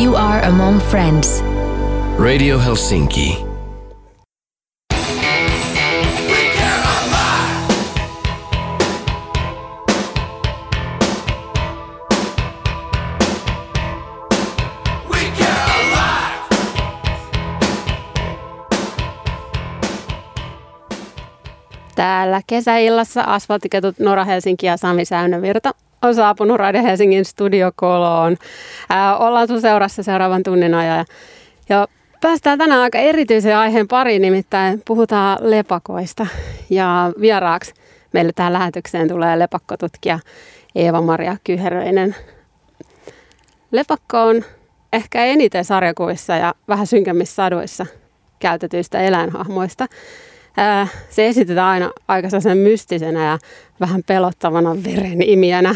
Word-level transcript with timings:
You 0.00 0.16
are 0.16 0.46
among 0.46 0.80
friends. 0.80 1.44
Radio 2.18 2.58
Helsinki. 2.58 3.44
Täällä 21.94 22.40
kesäillassa 22.46 23.22
asfalttiketut 23.22 23.98
Nora 23.98 24.24
Helsinki 24.24 24.66
ja 24.66 24.76
Sami 24.76 25.04
Säynävirta 25.04 25.70
on 26.04 26.14
saapunut 26.14 26.56
Radio 26.56 26.82
Helsingin 26.82 27.24
studiokoloon. 27.24 28.36
Ää, 28.88 29.16
ollaan 29.16 29.48
sun 29.48 29.60
seurassa 29.60 30.02
seuraavan 30.02 30.42
tunnin 30.42 30.74
ajan. 30.74 31.06
Ja, 31.68 31.88
päästään 32.20 32.58
tänään 32.58 32.80
aika 32.80 32.98
erityisen 32.98 33.56
aiheen 33.56 33.88
pariin, 33.88 34.22
nimittäin 34.22 34.82
puhutaan 34.86 35.38
lepakoista. 35.40 36.26
Ja 36.70 37.12
vieraaksi 37.20 37.74
meille 38.12 38.32
tähän 38.34 38.52
lähetykseen 38.52 39.08
tulee 39.08 39.38
lepakkotutkija 39.38 40.18
Eeva-Maria 40.74 41.36
Kyheröinen. 41.44 42.16
Lepakko 43.70 44.22
on 44.22 44.44
ehkä 44.92 45.24
eniten 45.24 45.64
sarjakuvissa 45.64 46.36
ja 46.36 46.54
vähän 46.68 46.86
synkemmissä 46.86 47.34
saduissa 47.34 47.86
käytetyistä 48.38 49.00
eläinhahmoista. 49.00 49.86
Se 51.10 51.26
esitetään 51.26 51.68
aina 51.68 51.90
aika 52.08 52.40
sen 52.40 52.58
mystisenä 52.58 53.24
ja 53.24 53.38
vähän 53.80 54.02
pelottavana 54.06 54.76
verenimiänä. 54.84 55.74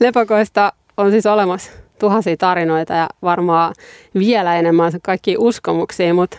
Lepakoista 0.00 0.72
on 0.96 1.10
siis 1.10 1.26
olemassa 1.26 1.70
tuhansia 1.98 2.36
tarinoita 2.36 2.94
ja 2.94 3.08
varmaan 3.22 3.74
vielä 4.18 4.56
enemmän 4.56 4.92
kaikki 5.02 5.36
uskomuksia, 5.38 6.14
mutta 6.14 6.38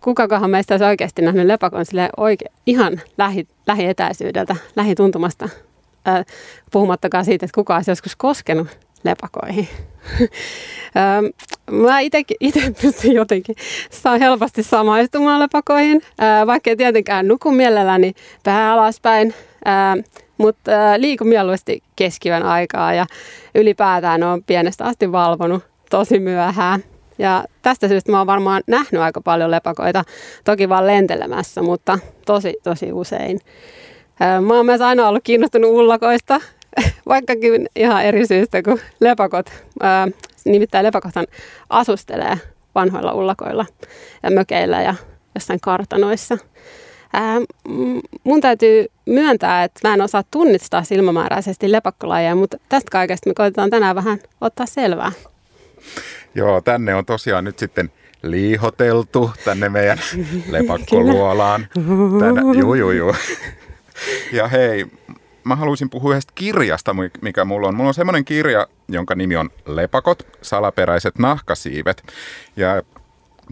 kukakohan 0.00 0.50
meistä 0.50 0.74
olisi 0.74 0.84
oikeasti 0.84 1.22
nähnyt 1.22 1.46
lepakon 1.46 1.84
sille 1.84 2.10
oike, 2.16 2.44
ihan 2.66 3.00
lähi, 3.18 3.48
lähietäisyydeltä, 3.66 4.56
lähituntumasta, 4.76 5.48
puhumattakaan 6.70 7.24
siitä, 7.24 7.46
että 7.46 7.54
kuka 7.54 7.76
olisi 7.76 7.90
joskus 7.90 8.16
koskenut 8.16 8.68
lepakoihin. 9.04 9.68
Mä 11.70 12.00
itse 12.00 12.70
pystyn 12.82 13.12
jotenkin, 13.12 13.56
saan 13.90 14.20
helposti 14.20 14.62
samaistumaan 14.62 15.40
lepakoihin, 15.40 16.02
vaikka 16.46 16.70
ei 16.70 16.76
tietenkään 16.76 17.28
nuku 17.28 17.50
mielelläni 17.50 18.12
pää 18.44 18.72
alaspäin, 18.72 19.34
mutta 20.38 20.70
liikun 20.96 21.28
mieluusti 21.28 21.82
keskivän 21.96 22.42
aikaa 22.42 22.94
ja 22.94 23.06
ylipäätään 23.54 24.22
on 24.22 24.44
pienestä 24.44 24.84
asti 24.84 25.12
valvonut 25.12 25.62
tosi 25.90 26.20
myöhään. 26.20 26.84
Ja 27.18 27.44
tästä 27.62 27.88
syystä 27.88 28.12
mä 28.12 28.18
oon 28.18 28.26
varmaan 28.26 28.62
nähnyt 28.66 29.02
aika 29.02 29.20
paljon 29.20 29.50
lepakoita, 29.50 30.04
toki 30.44 30.68
vaan 30.68 30.86
lentelemässä, 30.86 31.62
mutta 31.62 31.98
tosi 32.26 32.54
tosi 32.62 32.92
usein. 32.92 33.40
Mä 34.46 34.54
oon 34.54 34.66
myös 34.66 34.80
aina 34.80 35.08
ollut 35.08 35.24
kiinnostunut 35.24 35.70
ullakoista, 35.70 36.40
vaikkakin 37.08 37.68
ihan 37.76 38.04
eri 38.04 38.26
syystä 38.26 38.62
kuin 38.62 38.80
lepakot. 39.00 39.50
Ää, 39.80 40.08
nimittäin 40.44 40.84
lepakothan 40.84 41.26
asustelee 41.68 42.38
vanhoilla 42.74 43.12
ullakoilla 43.14 43.66
ja 44.22 44.30
mökeillä 44.30 44.82
ja 44.82 44.94
jossain 45.34 45.60
kartanoissa. 45.60 46.38
Ää, 47.12 47.36
mun 48.24 48.40
täytyy 48.40 48.86
myöntää, 49.06 49.64
että 49.64 49.88
mä 49.88 49.94
en 49.94 50.00
osaa 50.00 50.22
tunnistaa 50.30 50.84
silmämääräisesti 50.84 51.72
lepakkolajeja, 51.72 52.34
mutta 52.34 52.56
tästä 52.68 52.90
kaikesta 52.90 53.30
me 53.30 53.34
koitetaan 53.34 53.70
tänään 53.70 53.96
vähän 53.96 54.18
ottaa 54.40 54.66
selvää. 54.66 55.12
Joo, 56.34 56.60
tänne 56.60 56.94
on 56.94 57.06
tosiaan 57.06 57.44
nyt 57.44 57.58
sitten 57.58 57.90
liihoteltu 58.22 59.30
tänne 59.44 59.68
meidän 59.68 59.98
lepakkoluolaan. 60.50 61.66
Tänne, 62.20 62.40
juu, 62.58 62.74
juu, 62.74 62.90
juu. 62.90 63.14
Ja 64.32 64.48
hei, 64.48 64.86
mä 65.44 65.56
haluaisin 65.56 65.90
puhua 65.90 66.10
yhdestä 66.10 66.32
kirjasta, 66.34 66.96
mikä 67.20 67.44
mulla 67.44 67.68
on. 67.68 67.74
Mulla 67.74 67.88
on 67.88 67.94
semmoinen 67.94 68.24
kirja, 68.24 68.66
jonka 68.88 69.14
nimi 69.14 69.36
on 69.36 69.50
Lepakot, 69.66 70.26
salaperäiset 70.42 71.18
nahkasiivet. 71.18 72.02
Ja 72.56 72.82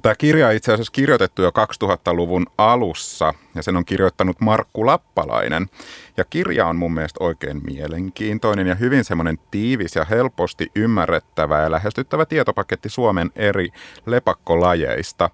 Tämä 0.03 0.15
kirja 0.15 0.49
on 0.49 0.55
itse 0.55 0.73
asiassa 0.73 0.93
kirjoitettu 0.93 1.43
jo 1.43 1.51
2000-luvun 1.51 2.47
alussa 2.59 3.35
ja 3.55 3.63
sen 3.63 3.77
on 3.77 3.85
kirjoittanut 3.85 4.41
Markku 4.41 4.87
Lappalainen. 4.87 5.67
Ja 6.17 6.25
kirja 6.25 6.67
on 6.67 6.77
mun 6.77 6.95
mielestä 6.95 7.25
oikein 7.25 7.61
mielenkiintoinen 7.65 8.67
ja 8.67 8.75
hyvin 8.75 9.05
semmoinen 9.05 9.39
tiivis 9.51 9.97
ja 9.97 10.05
helposti 10.05 10.71
ymmärrettävä 10.77 11.61
ja 11.61 11.71
lähestyttävä 11.71 12.27
tietopaketti 12.27 12.89
Suomen 12.89 13.31
eri 13.37 13.69
lepakkolajeista. 14.07 15.31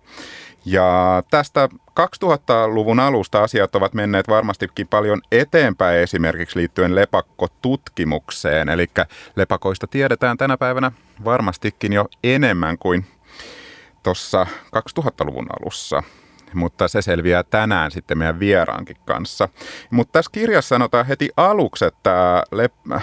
Ja 0.64 1.22
tästä 1.30 1.68
2000-luvun 1.98 3.00
alusta 3.00 3.42
asiat 3.42 3.74
ovat 3.74 3.94
menneet 3.94 4.28
varmastikin 4.28 4.88
paljon 4.88 5.20
eteenpäin 5.32 5.98
esimerkiksi 5.98 6.58
liittyen 6.58 6.94
lepakkotutkimukseen. 6.94 8.68
Eli 8.68 8.86
lepakoista 9.36 9.86
tiedetään 9.86 10.36
tänä 10.36 10.56
päivänä 10.56 10.92
varmastikin 11.24 11.92
jo 11.92 12.06
enemmän 12.24 12.78
kuin 12.78 13.06
tuossa 14.02 14.46
2000-luvun 14.76 15.46
alussa 15.60 16.02
mutta 16.54 16.88
se 16.88 17.02
selviää 17.02 17.42
tänään 17.42 17.90
sitten 17.90 18.18
meidän 18.18 18.40
vieraankin 18.40 18.96
kanssa. 19.04 19.48
Mutta 19.90 20.12
tässä 20.12 20.30
kirjassa 20.32 20.68
sanotaan 20.68 21.06
heti 21.06 21.30
aluksi, 21.36 21.84
että, 21.84 22.42
lep- 22.54 22.92
äh, 22.94 23.02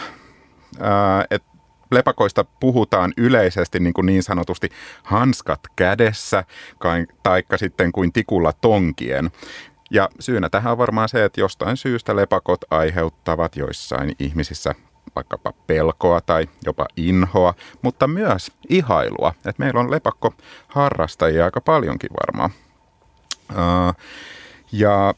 että 1.32 1.55
lepakoista 1.96 2.46
puhutaan 2.60 3.14
yleisesti 3.18 3.80
niin, 3.80 3.94
kuin 3.94 4.06
niin 4.06 4.24
sanotusti 4.24 4.70
hanskat 5.04 5.60
kädessä, 5.76 6.44
taikka 7.24 7.58
sitten 7.58 7.92
kuin 7.92 8.14
tikulla 8.14 8.54
tonkien. 8.54 9.32
Ja 9.92 10.10
syynä 10.20 10.50
tähän 10.50 10.72
on 10.72 10.78
varmaan 10.78 11.10
se, 11.10 11.26
että 11.26 11.42
jostain 11.42 11.78
syystä 11.78 12.16
lepakot 12.16 12.62
aiheuttavat 12.72 13.56
joissain 13.56 14.16
ihmisissä 14.20 14.76
vaikkapa 15.16 15.54
pelkoa 15.68 16.22
tai 16.22 16.48
jopa 16.66 16.86
inhoa, 16.98 17.54
mutta 17.82 18.08
myös 18.08 18.52
ihailua. 18.70 19.34
Et 19.46 19.60
meillä 19.60 19.80
on 19.80 19.92
lepakko 19.92 20.34
harrastajia 20.68 21.46
aika 21.46 21.62
paljonkin 21.62 22.10
varmaan. 22.26 22.50
ja 24.72 25.14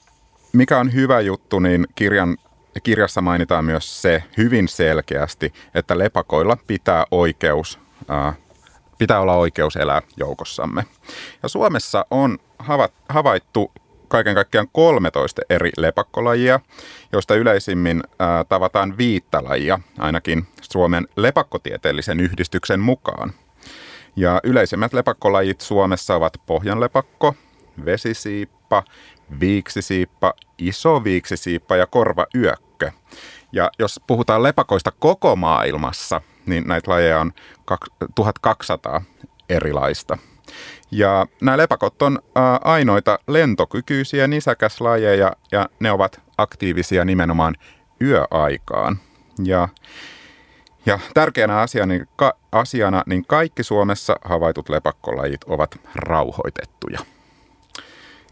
mikä 0.54 0.80
on 0.80 0.94
hyvä 0.94 1.20
juttu, 1.20 1.60
niin 1.60 1.88
kirjan 1.96 2.38
kirjassa 2.82 3.22
mainitaan 3.22 3.66
myös 3.66 4.02
se 4.02 4.24
hyvin 4.38 4.68
selkeästi, 4.68 5.54
että 5.76 5.98
lepakoilla 5.98 6.58
pitää 6.68 7.06
oikeus, 7.12 7.80
pitää 8.98 9.20
olla 9.20 9.36
oikeus 9.36 9.76
elää 9.76 10.02
joukossamme. 10.18 10.86
Ja 11.44 11.50
Suomessa 11.50 12.06
on 12.12 12.38
havaittu 13.10 13.72
kaiken 14.08 14.36
kaikkiaan 14.36 14.68
13 14.72 15.42
eri 15.50 15.72
lepakkolajia, 15.78 16.60
joista 17.12 17.36
yleisimmin 17.36 18.04
ää, 18.20 18.44
tavataan 18.44 18.98
viittä 18.98 19.44
lajia, 19.44 19.80
ainakin 20.00 20.48
Suomen 20.62 21.08
lepakkotieteellisen 21.16 22.20
yhdistyksen 22.20 22.80
mukaan. 22.80 23.34
Ja 24.16 24.40
yleisimmät 24.44 24.94
lepakkolajit 24.94 25.62
Suomessa 25.62 26.16
ovat 26.16 26.42
pohjanlepakko, 26.46 27.36
vesisiippa, 27.86 28.84
viiksisiippa, 29.40 30.34
iso 30.58 31.04
viiksisiippa 31.04 31.76
ja 31.76 31.88
korvayökkö. 32.78 32.92
Ja 33.52 33.72
jos 33.80 34.02
puhutaan 34.08 34.44
lepakoista 34.44 34.92
koko 35.00 35.36
maailmassa, 35.36 36.22
niin 36.46 36.68
näitä 36.68 36.92
lajeja 36.92 37.20
on 37.20 37.32
1200 38.16 39.02
erilaista. 39.50 40.18
Ja 40.92 41.28
nämä 41.42 41.58
lepakot 41.58 42.02
on 42.02 42.20
ainoita 42.64 43.20
lentokykyisiä 43.28 44.28
nisäkäslajeja 44.28 45.32
ja 45.52 45.70
ne 45.80 45.92
ovat 45.92 46.22
aktiivisia 46.38 47.06
nimenomaan 47.06 47.56
yöaikaan. 48.02 49.00
Ja, 49.44 49.70
ja 50.86 51.00
tärkeänä 51.14 51.60
asiana, 51.60 51.94
niin, 51.94 52.08
ka, 52.16 52.34
asiana, 52.52 53.04
niin 53.06 53.26
kaikki 53.28 53.64
Suomessa 53.64 54.16
havaitut 54.24 54.70
lepakkolajit 54.70 55.44
ovat 55.44 55.80
rauhoitettuja. 55.96 57.00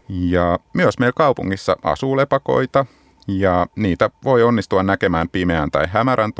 Ja 0.08 0.58
myös 0.72 0.98
meillä 0.98 1.12
kaupungissa 1.16 1.76
asuu 1.82 2.16
lepakoita 2.16 2.86
ja 3.28 3.66
niitä 3.76 4.10
voi 4.24 4.42
onnistua 4.42 4.82
näkemään 4.82 5.28
pimeän 5.28 5.70
tai 5.70 5.86
hämärän 5.88 6.32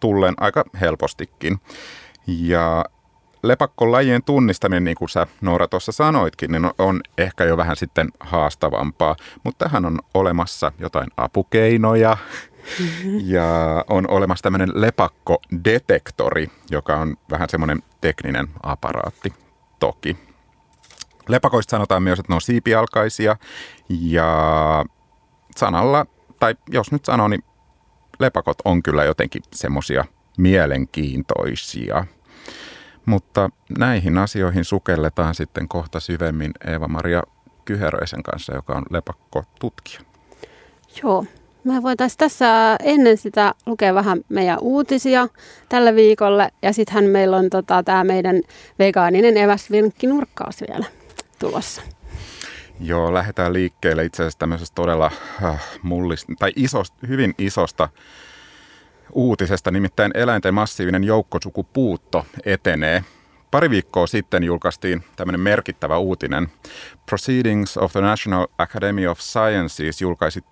tullen 0.00 0.34
aika 0.40 0.64
helpostikin. 0.80 1.60
Ja 2.26 2.84
lepakkolajien 3.42 4.22
tunnistaminen, 4.22 4.84
niin 4.84 4.96
kuin 4.96 5.08
sä 5.08 5.26
Noora 5.40 5.68
tuossa 5.68 5.92
sanoitkin, 5.92 6.52
niin 6.52 6.70
on 6.78 7.00
ehkä 7.18 7.44
jo 7.44 7.56
vähän 7.56 7.76
sitten 7.76 8.08
haastavampaa, 8.20 9.16
mutta 9.44 9.64
tähän 9.64 9.84
on 9.84 9.98
olemassa 10.14 10.72
jotain 10.78 11.08
apukeinoja, 11.16 12.16
ja 13.22 13.44
on 13.88 14.10
olemassa 14.10 14.42
tämmöinen 14.42 14.70
lepakkodetektori, 14.74 16.50
joka 16.70 16.96
on 16.96 17.16
vähän 17.30 17.48
semmoinen 17.48 17.82
tekninen 18.00 18.48
aparaatti 18.62 19.32
toki. 19.80 20.16
Lepakoista 21.28 21.70
sanotaan 21.70 22.02
myös, 22.02 22.18
että 22.18 22.32
ne 22.32 22.34
on 22.34 22.40
siipialkaisia 22.40 23.36
ja 23.88 24.84
sanalla, 25.56 26.06
tai 26.44 26.54
jos 26.70 26.92
nyt 26.92 27.04
sanoo, 27.04 27.28
niin 27.28 27.44
lepakot 28.18 28.58
on 28.64 28.82
kyllä 28.82 29.04
jotenkin 29.04 29.42
semmoisia 29.54 30.04
mielenkiintoisia. 30.38 32.04
Mutta 33.06 33.50
näihin 33.78 34.18
asioihin 34.18 34.64
sukelletaan 34.64 35.34
sitten 35.34 35.68
kohta 35.68 36.00
syvemmin 36.00 36.52
Eeva-Maria 36.66 37.22
Kyheröisen 37.64 38.22
kanssa, 38.22 38.54
joka 38.54 38.72
on 38.74 38.82
lepakko-tutkija. 38.90 40.00
Joo, 41.02 41.24
me 41.64 41.82
voitaisiin 41.82 42.18
tässä 42.18 42.76
ennen 42.82 43.16
sitä 43.16 43.54
lukea 43.66 43.94
vähän 43.94 44.20
meidän 44.28 44.58
uutisia 44.60 45.28
tällä 45.68 45.94
viikolle. 45.94 46.48
Ja 46.62 46.72
sittenhän 46.72 47.04
meillä 47.04 47.36
on 47.36 47.50
tota, 47.50 47.82
tämä 47.82 48.04
meidän 48.04 48.42
vegaaninen 48.78 49.36
eväsvinkkinurkkaus 49.36 50.60
vielä 50.68 50.86
tulossa. 51.38 51.82
Joo, 52.80 53.14
lähdetään 53.14 53.52
liikkeelle 53.52 54.04
itse 54.04 54.22
asiassa 54.22 54.38
tämmöisestä 54.38 54.74
todella 54.74 55.10
äh, 55.44 55.64
mullista, 55.82 56.32
tai 56.38 56.52
isosta, 56.56 57.06
hyvin 57.06 57.34
isosta 57.38 57.88
uutisesta, 59.12 59.70
nimittäin 59.70 60.12
eläinten 60.14 60.54
massiivinen 60.54 61.04
joukkosukupuutto 61.04 62.26
etenee. 62.44 63.04
Pari 63.50 63.70
viikkoa 63.70 64.06
sitten 64.06 64.44
julkaistiin 64.44 65.04
tämmöinen 65.16 65.40
merkittävä 65.40 65.98
uutinen. 65.98 66.48
Proceedings 67.06 67.76
of 67.76 67.92
the 67.92 68.00
National 68.00 68.46
Academy 68.58 69.06
of 69.06 69.18
Sciences 69.20 70.00
julkaisi 70.00 70.44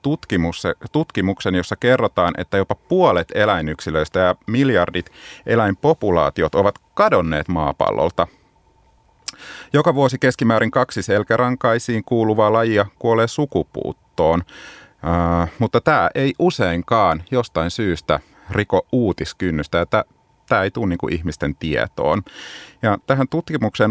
tutkimuksen, 0.92 1.54
jossa 1.54 1.76
kerrotaan, 1.76 2.34
että 2.38 2.56
jopa 2.56 2.74
puolet 2.74 3.32
eläinyksilöistä 3.34 4.20
ja 4.20 4.34
miljardit 4.46 5.10
eläinpopulaatiot 5.46 6.54
ovat 6.54 6.74
kadonneet 6.94 7.48
maapallolta. 7.48 8.26
Joka 9.72 9.94
vuosi 9.94 10.18
keskimäärin 10.18 10.70
kaksi 10.70 11.02
selkärankaisiin 11.02 12.04
kuuluvaa 12.04 12.52
lajia 12.52 12.86
kuolee 12.98 13.28
sukupuuttoon, 13.28 14.42
uh, 14.42 15.48
mutta 15.58 15.80
tämä 15.80 16.10
ei 16.14 16.34
useinkaan 16.38 17.22
jostain 17.30 17.70
syystä 17.70 18.20
riko 18.50 18.86
uutiskynnystä. 18.92 19.78
Ja 19.78 19.86
tämä 20.48 20.62
ei 20.62 20.70
tule 20.70 20.86
niin 20.86 20.98
kuin 20.98 21.14
ihmisten 21.14 21.54
tietoon. 21.56 22.22
Ja 22.82 22.98
tähän 23.06 23.28
tutkimukseen 23.28 23.90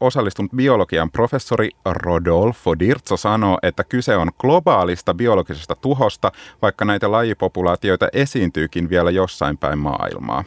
osallistunut 0.00 0.52
biologian 0.56 1.10
professori 1.10 1.70
Rodolfo 1.84 2.78
Dirzo 2.78 3.16
sanoo, 3.16 3.58
että 3.62 3.84
kyse 3.84 4.16
on 4.16 4.30
globaalista 4.38 5.14
biologisesta 5.14 5.74
tuhosta, 5.74 6.32
vaikka 6.62 6.84
näitä 6.84 7.10
lajipopulaatioita 7.10 8.08
esiintyykin 8.12 8.90
vielä 8.90 9.10
jossain 9.10 9.58
päin 9.58 9.78
maailmaa. 9.78 10.44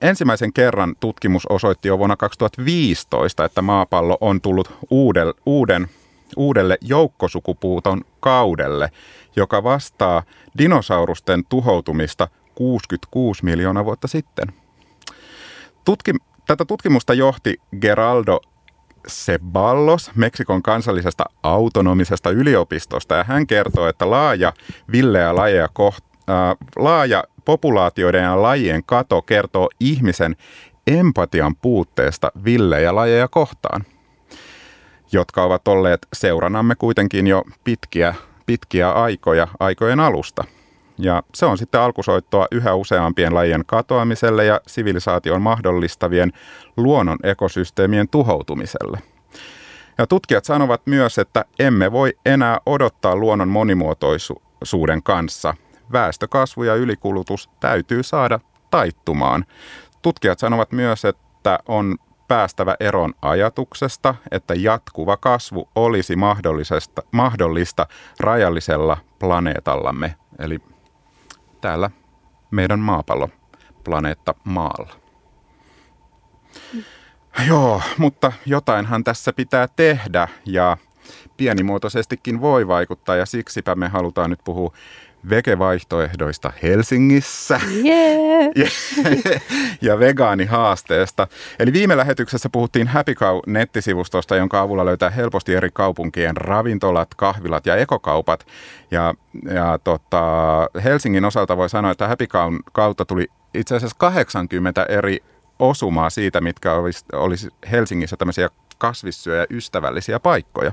Ensimmäisen 0.00 0.52
kerran 0.52 0.94
tutkimus 1.00 1.46
osoitti 1.46 1.88
jo 1.88 1.98
vuonna 1.98 2.16
2015, 2.16 3.44
että 3.44 3.62
maapallo 3.62 4.18
on 4.20 4.40
tullut 4.40 4.78
uudel, 4.90 5.34
uuden, 5.46 5.88
uudelle 6.36 6.78
joukkosukupuuton 6.80 8.04
kaudelle, 8.20 8.90
joka 9.36 9.62
vastaa 9.62 10.22
dinosaurusten 10.58 11.44
tuhoutumista 11.48 12.28
66 12.54 13.44
miljoonaa 13.44 13.84
vuotta 13.84 14.08
sitten. 14.08 14.52
Tutki, 15.84 16.12
tätä 16.46 16.64
tutkimusta 16.64 17.14
johti 17.14 17.60
Geraldo 17.80 18.40
Ceballos 19.08 20.10
Meksikon 20.14 20.62
kansallisesta 20.62 21.24
autonomisesta 21.42 22.30
yliopistosta 22.30 23.14
ja 23.14 23.24
hän 23.24 23.46
kertoo, 23.46 23.88
että 23.88 24.10
laaja 24.10 24.52
villeä 24.92 25.36
lajeja 25.36 25.68
koht, 25.72 26.04
äh, 26.30 26.56
laaja 26.76 27.24
populaatioiden 27.48 28.22
ja 28.22 28.42
lajien 28.42 28.84
kato 28.86 29.22
kertoo 29.22 29.68
ihmisen 29.80 30.36
empatian 30.86 31.56
puutteesta 31.56 32.32
villejä 32.44 32.94
lajeja 32.94 33.28
kohtaan, 33.28 33.84
jotka 35.12 35.42
ovat 35.42 35.68
olleet 35.68 36.06
seuranamme 36.12 36.74
kuitenkin 36.74 37.26
jo 37.26 37.44
pitkiä, 37.64 38.14
pitkiä 38.46 38.90
aikoja 38.90 39.48
aikojen 39.60 40.00
alusta– 40.00 40.44
ja 40.98 41.22
se 41.34 41.46
on 41.46 41.58
sitten 41.58 41.80
alkusoittoa 41.80 42.46
yhä 42.50 42.74
useampien 42.74 43.34
lajien 43.34 43.64
katoamiselle 43.66 44.44
ja 44.44 44.60
sivilisaation 44.66 45.42
mahdollistavien 45.42 46.32
luonnon 46.76 47.18
ekosysteemien 47.22 48.08
tuhoutumiselle. 48.08 48.98
Ja 49.98 50.06
tutkijat 50.06 50.44
sanovat 50.44 50.82
myös, 50.86 51.18
että 51.18 51.44
emme 51.58 51.92
voi 51.92 52.12
enää 52.26 52.60
odottaa 52.66 53.16
luonnon 53.16 53.48
monimuotoisuuden 53.48 55.02
kanssa. 55.02 55.54
Väestökasvu 55.92 56.62
ja 56.62 56.74
ylikulutus 56.74 57.50
täytyy 57.60 58.02
saada 58.02 58.40
taittumaan. 58.70 59.44
Tutkijat 60.02 60.38
sanovat 60.38 60.72
myös, 60.72 61.04
että 61.04 61.58
on 61.68 61.96
päästävä 62.28 62.76
eron 62.80 63.14
ajatuksesta, 63.22 64.14
että 64.30 64.54
jatkuva 64.54 65.16
kasvu 65.16 65.68
olisi 65.74 66.16
mahdollista 67.12 67.86
rajallisella 68.20 68.96
planeetallamme, 69.18 70.14
eli 70.38 70.58
täällä 71.60 71.90
meidän 72.50 72.80
maapallo, 72.80 73.28
planeetta 73.84 74.34
Maalla. 74.44 74.94
Mm. 76.74 76.84
Joo, 77.46 77.82
mutta 77.98 78.32
jotainhan 78.46 79.04
tässä 79.04 79.32
pitää 79.32 79.68
tehdä 79.76 80.28
ja 80.46 80.76
pienimuotoisestikin 81.36 82.40
voi 82.40 82.68
vaikuttaa 82.68 83.16
ja 83.16 83.26
siksipä 83.26 83.74
me 83.74 83.88
halutaan 83.88 84.30
nyt 84.30 84.40
puhua 84.44 84.72
vegevaihtoehdoista 85.30 86.52
Helsingissä 86.62 87.60
yeah. 87.84 88.72
ja 89.82 89.98
vegaanihaasteesta. 89.98 91.26
Eli 91.58 91.72
viime 91.72 91.96
lähetyksessä 91.96 92.48
puhuttiin 92.48 92.88
Happy 92.88 93.14
Cow-nettisivustosta, 93.14 94.36
jonka 94.36 94.60
avulla 94.60 94.84
löytää 94.84 95.10
helposti 95.10 95.54
eri 95.54 95.70
kaupunkien 95.72 96.36
ravintolat, 96.36 97.14
kahvilat 97.14 97.66
ja 97.66 97.76
ekokaupat. 97.76 98.46
Ja, 98.90 99.14
ja 99.54 99.78
tota, 99.84 100.22
Helsingin 100.84 101.24
osalta 101.24 101.56
voi 101.56 101.68
sanoa, 101.68 101.90
että 101.90 102.08
Happy 102.08 102.26
Cown 102.26 102.58
kautta 102.72 103.04
tuli 103.04 103.26
itse 103.54 103.76
asiassa 103.76 103.96
80 103.98 104.86
eri 104.88 105.18
osumaa 105.58 106.10
siitä, 106.10 106.40
mitkä 106.40 106.72
olisi, 106.72 107.04
olisi 107.12 107.48
Helsingissä 107.70 108.16
tämmöisiä 108.16 108.48
kasvissyöjä 108.78 109.46
ystävällisiä 109.50 110.20
paikkoja. 110.20 110.72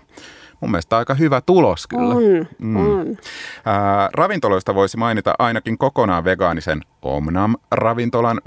Mun 0.60 0.72
mielestä 0.72 0.98
aika 0.98 1.14
hyvä 1.14 1.42
tulos 1.42 1.88
kyllä. 1.88 2.16
On, 2.16 2.24
mm. 2.60 2.76
on. 2.76 3.18
Ää, 3.66 4.10
ravintoloista 4.14 4.76
voisi 4.76 4.98
mainita 4.98 5.34
ainakin 5.40 5.78
kokonaan 5.78 6.24
vegaanisen 6.24 6.82
Omnam-ravintolan 7.02 8.42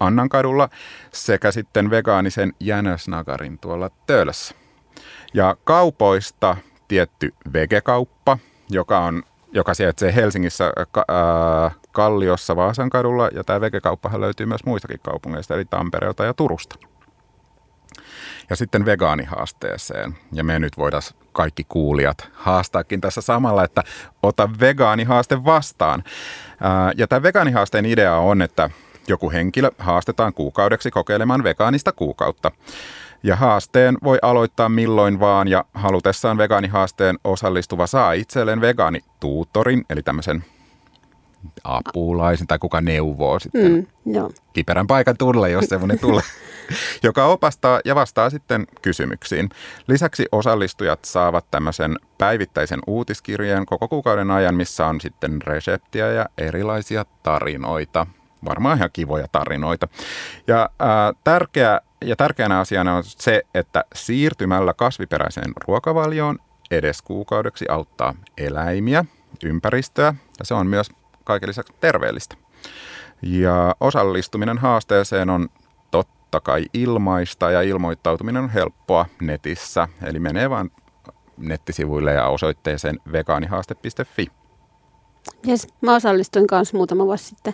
Annankadulla 0.00 0.68
sekä 1.12 1.52
sitten 1.52 1.90
vegaanisen 1.90 2.52
Jänösnagarin 2.60 3.58
tuolla 3.58 3.90
Töölössä. 4.06 4.54
Ja 5.34 5.56
kaupoista 5.64 6.56
tietty 6.88 7.34
vegekauppa, 7.52 8.38
joka, 8.70 8.98
on, 8.98 9.22
joka 9.52 9.74
sijaitsee 9.74 10.14
Helsingissä 10.14 10.64
ää, 10.64 11.70
Kalliossa 11.92 12.56
Vaasankadulla, 12.56 13.28
ja 13.34 13.44
tämä 13.44 13.60
vegekauppahan 13.60 14.20
löytyy 14.20 14.46
myös 14.46 14.64
muistakin 14.64 15.00
kaupungeista, 15.02 15.54
eli 15.54 15.64
Tampereelta 15.64 16.24
ja 16.24 16.34
Turusta 16.34 16.91
ja 18.50 18.56
sitten 18.56 18.84
vegaanihaasteeseen. 18.84 20.16
Ja 20.32 20.44
me 20.44 20.58
nyt 20.58 20.78
voidaan 20.78 21.02
kaikki 21.32 21.64
kuulijat 21.68 22.28
haastaakin 22.32 23.00
tässä 23.00 23.20
samalla, 23.20 23.64
että 23.64 23.82
ota 24.22 24.50
vegaanihaaste 24.60 25.44
vastaan. 25.44 26.04
Ja 26.96 27.06
tämä 27.08 27.22
vegaanihaasteen 27.22 27.86
idea 27.86 28.16
on, 28.16 28.42
että 28.42 28.70
joku 29.08 29.30
henkilö 29.30 29.70
haastetaan 29.78 30.34
kuukaudeksi 30.34 30.90
kokeilemaan 30.90 31.44
vegaanista 31.44 31.92
kuukautta. 31.92 32.50
Ja 33.22 33.36
haasteen 33.36 33.98
voi 34.02 34.18
aloittaa 34.22 34.68
milloin 34.68 35.20
vaan 35.20 35.48
ja 35.48 35.64
halutessaan 35.74 36.38
vegaanihaasteen 36.38 37.18
osallistuva 37.24 37.86
saa 37.86 38.12
itselleen 38.12 38.60
vegaanituutorin, 38.60 39.84
eli 39.90 40.02
tämmöisen 40.02 40.44
apulaisen 41.64 42.46
tai 42.46 42.58
kuka 42.58 42.80
neuvoo 42.80 43.38
sitten 43.38 43.72
mm, 43.72 44.14
joo. 44.14 44.30
kiperän 44.52 44.86
paikan 44.86 45.16
tulla, 45.16 45.48
jos 45.48 45.64
semmoinen 45.64 45.98
tulee, 45.98 46.22
joka 47.02 47.26
opastaa 47.26 47.80
ja 47.84 47.94
vastaa 47.94 48.30
sitten 48.30 48.66
kysymyksiin. 48.82 49.48
Lisäksi 49.88 50.26
osallistujat 50.32 51.04
saavat 51.04 51.50
tämmöisen 51.50 51.96
päivittäisen 52.18 52.80
uutiskirjeen 52.86 53.66
koko 53.66 53.88
kuukauden 53.88 54.30
ajan, 54.30 54.54
missä 54.54 54.86
on 54.86 55.00
sitten 55.00 55.42
reseptiä 55.42 56.12
ja 56.12 56.26
erilaisia 56.38 57.04
tarinoita. 57.22 58.06
Varmaan 58.44 58.78
ihan 58.78 58.90
kivoja 58.92 59.28
tarinoita. 59.32 59.88
Ja 60.46 60.70
ää, 60.78 61.12
tärkeä, 61.24 61.80
ja 62.04 62.16
tärkeänä 62.16 62.58
asiana 62.58 62.96
on 62.96 63.04
se, 63.04 63.42
että 63.54 63.84
siirtymällä 63.94 64.74
kasviperäiseen 64.74 65.52
ruokavalioon 65.66 66.38
edes 66.70 67.02
kuukaudeksi 67.02 67.64
auttaa 67.68 68.14
eläimiä, 68.38 69.04
ympäristöä 69.44 70.14
ja 70.38 70.44
se 70.44 70.54
on 70.54 70.66
myös 70.66 70.90
kaiken 71.24 71.48
lisäksi 71.48 71.72
terveellistä. 71.80 72.36
Ja 73.22 73.74
osallistuminen 73.80 74.58
haasteeseen 74.58 75.30
on 75.30 75.48
totta 75.90 76.40
kai 76.40 76.64
ilmaista 76.74 77.50
ja 77.50 77.62
ilmoittautuminen 77.62 78.42
on 78.42 78.50
helppoa 78.50 79.06
netissä. 79.20 79.88
Eli 80.02 80.18
menee 80.18 80.50
vain 80.50 80.72
nettisivuille 81.36 82.12
ja 82.12 82.26
osoitteeseen 82.26 83.00
vegaanihaaste.fi. 83.12 84.26
Jes, 85.46 85.68
mä 85.80 85.94
osallistuin 85.94 86.46
kanssa 86.46 86.76
muutama 86.76 87.06
vuosi 87.06 87.24
sitten 87.24 87.52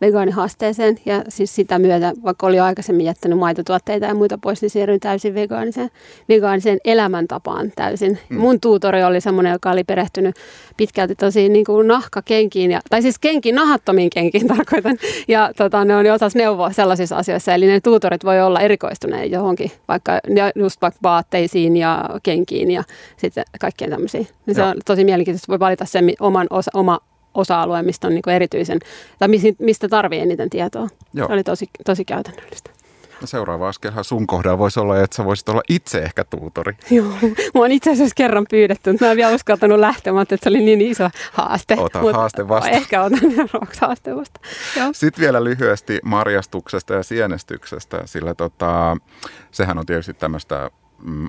vegaanihaasteeseen 0.00 0.96
ja 1.06 1.24
siis 1.28 1.54
sitä 1.54 1.78
myötä, 1.78 2.12
vaikka 2.24 2.46
oli 2.46 2.60
aikaisemmin 2.60 3.06
jättänyt 3.06 3.38
maitotuotteita 3.38 4.06
ja 4.06 4.14
muita 4.14 4.38
pois, 4.38 4.62
niin 4.62 4.70
siirryin 4.70 5.00
täysin 5.00 5.34
vegaaniseen, 5.34 5.90
vegaaniseen 6.28 6.78
elämäntapaan 6.84 7.72
täysin. 7.76 8.18
Mm. 8.28 8.36
Mun 8.36 8.60
tuutori 8.60 9.04
oli 9.04 9.20
semmoinen, 9.20 9.52
joka 9.52 9.70
oli 9.70 9.84
perehtynyt 9.84 10.36
pitkälti 10.76 11.14
tosi 11.14 11.48
niin 11.48 11.64
kuin 11.64 11.88
nahkakenkiin, 11.88 12.70
ja, 12.70 12.80
tai 12.90 13.02
siis 13.02 13.18
kenkiin, 13.18 13.54
nahattomiin 13.54 14.10
kenkiin 14.10 14.46
tarkoitan, 14.56 14.98
ja 15.28 15.50
tota, 15.56 15.84
ne 15.84 15.96
on 15.96 16.06
osas 16.06 16.34
neuvoa 16.34 16.72
sellaisissa 16.72 17.16
asioissa, 17.16 17.54
eli 17.54 17.66
ne 17.66 17.80
tuutorit 17.80 18.24
voi 18.24 18.40
olla 18.40 18.60
erikoistuneen 18.60 19.30
johonkin, 19.30 19.70
vaikka 19.88 20.20
just 20.54 20.82
vaikka 20.82 21.00
vaatteisiin 21.02 21.76
ja 21.76 22.10
kenkiin 22.22 22.70
ja 22.70 22.84
sitten 23.16 23.44
kaikkeen 23.60 23.90
tämmöisiin. 23.90 24.28
Niin 24.46 24.54
se 24.54 24.62
on 24.62 24.76
tosi 24.84 25.04
mielenkiintoista, 25.04 25.48
voi 25.48 25.58
valita 25.58 25.84
sen 25.84 26.12
oman 26.20 26.46
osa, 26.50 26.70
oma 26.74 27.00
osa-alue, 27.34 27.82
mistä 27.82 28.06
on 28.06 28.14
niin 28.14 28.22
kuin 28.22 28.34
erityisen, 28.34 28.78
tai 29.18 29.28
mistä 29.58 29.88
tarvii 29.88 30.20
eniten 30.20 30.50
tietoa. 30.50 30.88
Joo. 31.14 31.26
Se 31.26 31.32
oli 31.32 31.44
tosi, 31.44 31.70
tosi 31.84 32.04
käytännöllistä. 32.04 32.70
No 33.20 33.26
seuraava 33.26 33.68
askelhan 33.68 34.04
sun 34.04 34.26
kohdalla 34.26 34.58
voisi 34.58 34.80
olla, 34.80 35.00
että 35.00 35.16
sä 35.16 35.24
voisit 35.24 35.48
olla 35.48 35.62
itse 35.68 35.98
ehkä 35.98 36.24
tuutori. 36.24 36.76
Joo, 36.90 37.06
mä 37.54 37.60
oon 37.60 37.72
itse 37.72 37.90
asiassa 37.90 38.14
kerran 38.14 38.46
pyydetty, 38.50 38.90
mutta 38.90 39.04
mä 39.04 39.10
en 39.10 39.16
vielä 39.16 39.34
uskaltanut 39.34 39.78
lähteä, 39.78 40.12
että 40.22 40.36
se 40.42 40.48
oli 40.48 40.60
niin 40.60 40.80
iso 40.80 41.10
haaste. 41.32 41.76
Ota 41.78 42.00
haaste 42.12 42.48
vasta. 42.48 42.70
Ehkä 42.80 43.02
otan 43.02 43.20
haaste 43.80 44.16
vasta. 44.16 44.40
Joo. 44.76 44.88
Sitten 44.92 45.22
vielä 45.22 45.44
lyhyesti 45.44 45.98
marjastuksesta 46.04 46.94
ja 46.94 47.02
sienestyksestä, 47.02 48.02
sillä 48.04 48.34
tota, 48.34 48.96
sehän 49.50 49.78
on 49.78 49.86
tietysti 49.86 50.14
tämmöistä 50.14 50.70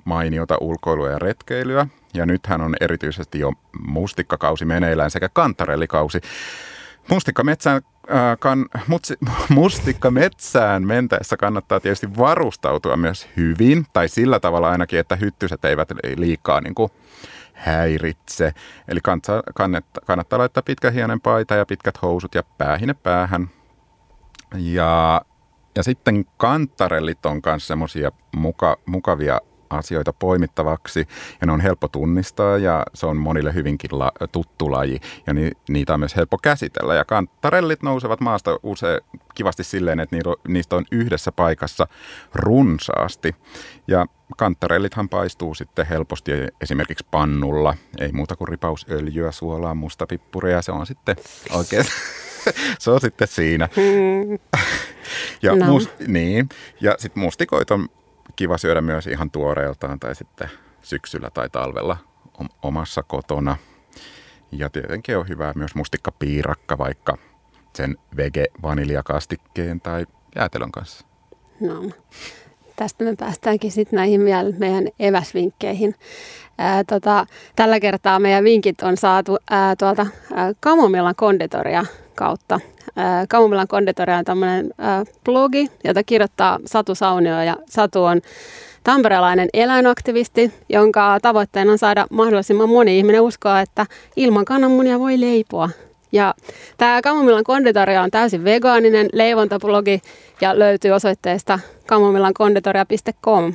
mainiota 0.05 0.57
ulkoilua 0.61 1.09
ja 1.09 1.19
retkeilyä. 1.19 1.87
Ja 2.13 2.25
nythän 2.25 2.61
on 2.61 2.75
erityisesti 2.81 3.39
jo 3.39 3.53
mustikkakausi 3.87 4.65
meneillään 4.65 5.11
sekä 5.11 5.29
kantarellikausi. 5.33 6.21
Mustikka 7.09 7.43
metsään, 7.43 7.81
äh, 8.11 8.37
kan, 8.39 8.65
mutsi, 8.87 9.17
mustikka 9.49 10.11
metsään 10.11 10.87
mentäessä 10.87 11.37
kannattaa 11.37 11.79
tietysti 11.79 12.17
varustautua 12.17 12.97
myös 12.97 13.27
hyvin, 13.37 13.85
tai 13.93 14.07
sillä 14.07 14.39
tavalla 14.39 14.69
ainakin, 14.69 14.99
että 14.99 15.15
hyttyset 15.15 15.65
eivät 15.65 15.89
liikaa 16.17 16.61
niin 16.61 16.75
kuin, 16.75 16.91
häiritse. 17.53 18.53
Eli 18.87 18.99
kannattaa, 19.03 19.43
kannattaa, 19.55 20.03
kannattaa 20.05 20.39
laittaa 20.39 20.63
pitkä 20.63 20.91
hienen 20.91 21.21
paita 21.21 21.55
ja 21.55 21.65
pitkät 21.65 22.01
housut 22.01 22.35
ja 22.35 22.43
päähine 22.57 22.93
päähän. 22.93 23.49
Ja, 24.55 25.21
ja 25.75 25.83
sitten 25.83 26.25
kantarellit 26.37 27.25
on 27.25 27.41
myös 27.45 27.67
semmoisia 27.67 28.11
muka, 28.35 28.77
mukavia 28.85 29.41
asioita 29.71 30.13
poimittavaksi 30.13 31.07
ja 31.41 31.47
ne 31.47 31.53
on 31.53 31.61
helppo 31.61 31.87
tunnistaa 31.87 32.57
ja 32.57 32.83
se 32.93 33.05
on 33.05 33.17
monille 33.17 33.53
hyvinkin 33.53 33.99
la, 33.99 34.11
tuttu 34.31 34.71
laji 34.71 34.99
ja 35.27 35.33
ni, 35.33 35.51
niitä 35.69 35.93
on 35.93 35.99
myös 35.99 36.15
helppo 36.15 36.37
käsitellä. 36.37 36.95
Ja 36.95 37.05
kantarellit 37.05 37.83
nousevat 37.83 38.19
maasta 38.19 38.59
usein 38.63 39.01
kivasti 39.35 39.63
silleen, 39.63 39.99
että 39.99 40.15
niistä 40.47 40.75
on 40.75 40.85
yhdessä 40.91 41.31
paikassa 41.31 41.87
runsaasti. 42.35 43.35
Ja 43.87 44.05
kantarellithan 44.37 45.09
paistuu 45.09 45.55
sitten 45.55 45.85
helposti 45.85 46.31
esimerkiksi 46.61 47.05
pannulla. 47.11 47.75
Ei 47.99 48.11
muuta 48.11 48.35
kuin 48.35 48.47
ripausöljyä, 48.47 49.31
suolaa, 49.31 49.75
mustapippuria. 49.75 50.61
Se 50.61 50.71
on 50.71 50.85
sitten 50.85 51.15
oikein, 51.51 51.85
se 52.79 52.91
on 52.91 53.01
sitten 53.01 53.27
siinä. 53.27 53.69
Mm. 53.75 54.39
ja, 55.41 55.55
no. 55.55 55.65
must, 55.65 55.89
niin. 56.07 56.49
ja 56.81 56.95
sitten 56.99 57.23
mustikoit 57.23 57.71
on 57.71 57.89
kiva 58.41 58.57
syödä 58.57 58.81
myös 58.81 59.07
ihan 59.07 59.31
tuoreeltaan 59.31 59.99
tai 59.99 60.15
sitten 60.15 60.49
syksyllä 60.83 61.29
tai 61.33 61.49
talvella 61.49 61.97
omassa 62.61 63.03
kotona. 63.03 63.57
Ja 64.51 64.69
tietenkin 64.69 65.17
on 65.17 65.27
hyvä 65.27 65.53
myös 65.55 65.75
mustikkapiirakka 65.75 66.77
vaikka 66.77 67.17
sen 67.75 67.97
vege-vaniljakastikkeen 68.17 69.81
tai 69.81 70.05
jäätelön 70.35 70.71
kanssa. 70.71 71.05
No, 71.59 71.89
tästä 72.75 73.03
me 73.03 73.15
päästäänkin 73.15 73.71
sitten 73.71 73.97
näihin 73.97 74.21
meidän 74.57 74.87
eväsvinkkeihin. 74.99 75.95
Ää, 76.57 76.83
tota, 76.83 77.25
tällä 77.55 77.79
kertaa 77.79 78.19
meidän 78.19 78.43
vinkit 78.43 78.81
on 78.81 78.97
saatu 78.97 79.37
ää, 79.49 79.75
tuolta 79.75 80.07
ää, 80.33 80.53
Kamomillan 80.59 81.15
konditoria 81.15 81.85
kautta. 82.15 82.59
Kamomillan 83.29 83.67
konditoria 83.67 84.17
on 84.17 84.25
tämmöinen 84.25 84.73
blogi, 85.25 85.67
jota 85.83 86.03
kirjoittaa 86.03 86.59
Satu 86.65 86.95
Saunio 86.95 87.41
ja 87.41 87.57
Satu 87.69 88.03
on 88.03 88.21
tamperelainen 88.83 89.49
eläinaktivisti, 89.53 90.51
jonka 90.69 91.17
tavoitteena 91.21 91.71
on 91.71 91.77
saada 91.77 92.07
mahdollisimman 92.09 92.69
moni 92.69 92.97
ihminen 92.97 93.21
uskoa, 93.21 93.61
että 93.61 93.85
ilman 94.15 94.45
kananmunia 94.45 94.99
voi 94.99 95.21
leipoa. 95.21 95.69
Ja 96.11 96.33
tämä 96.77 97.01
Kamomillan 97.01 97.43
konditoria 97.43 98.01
on 98.01 98.11
täysin 98.11 98.43
vegaaninen 98.43 99.09
leivontablogi 99.13 100.01
ja 100.41 100.59
löytyy 100.59 100.91
osoitteesta 100.91 101.59
kamomillankonditoria.com. 101.87 103.53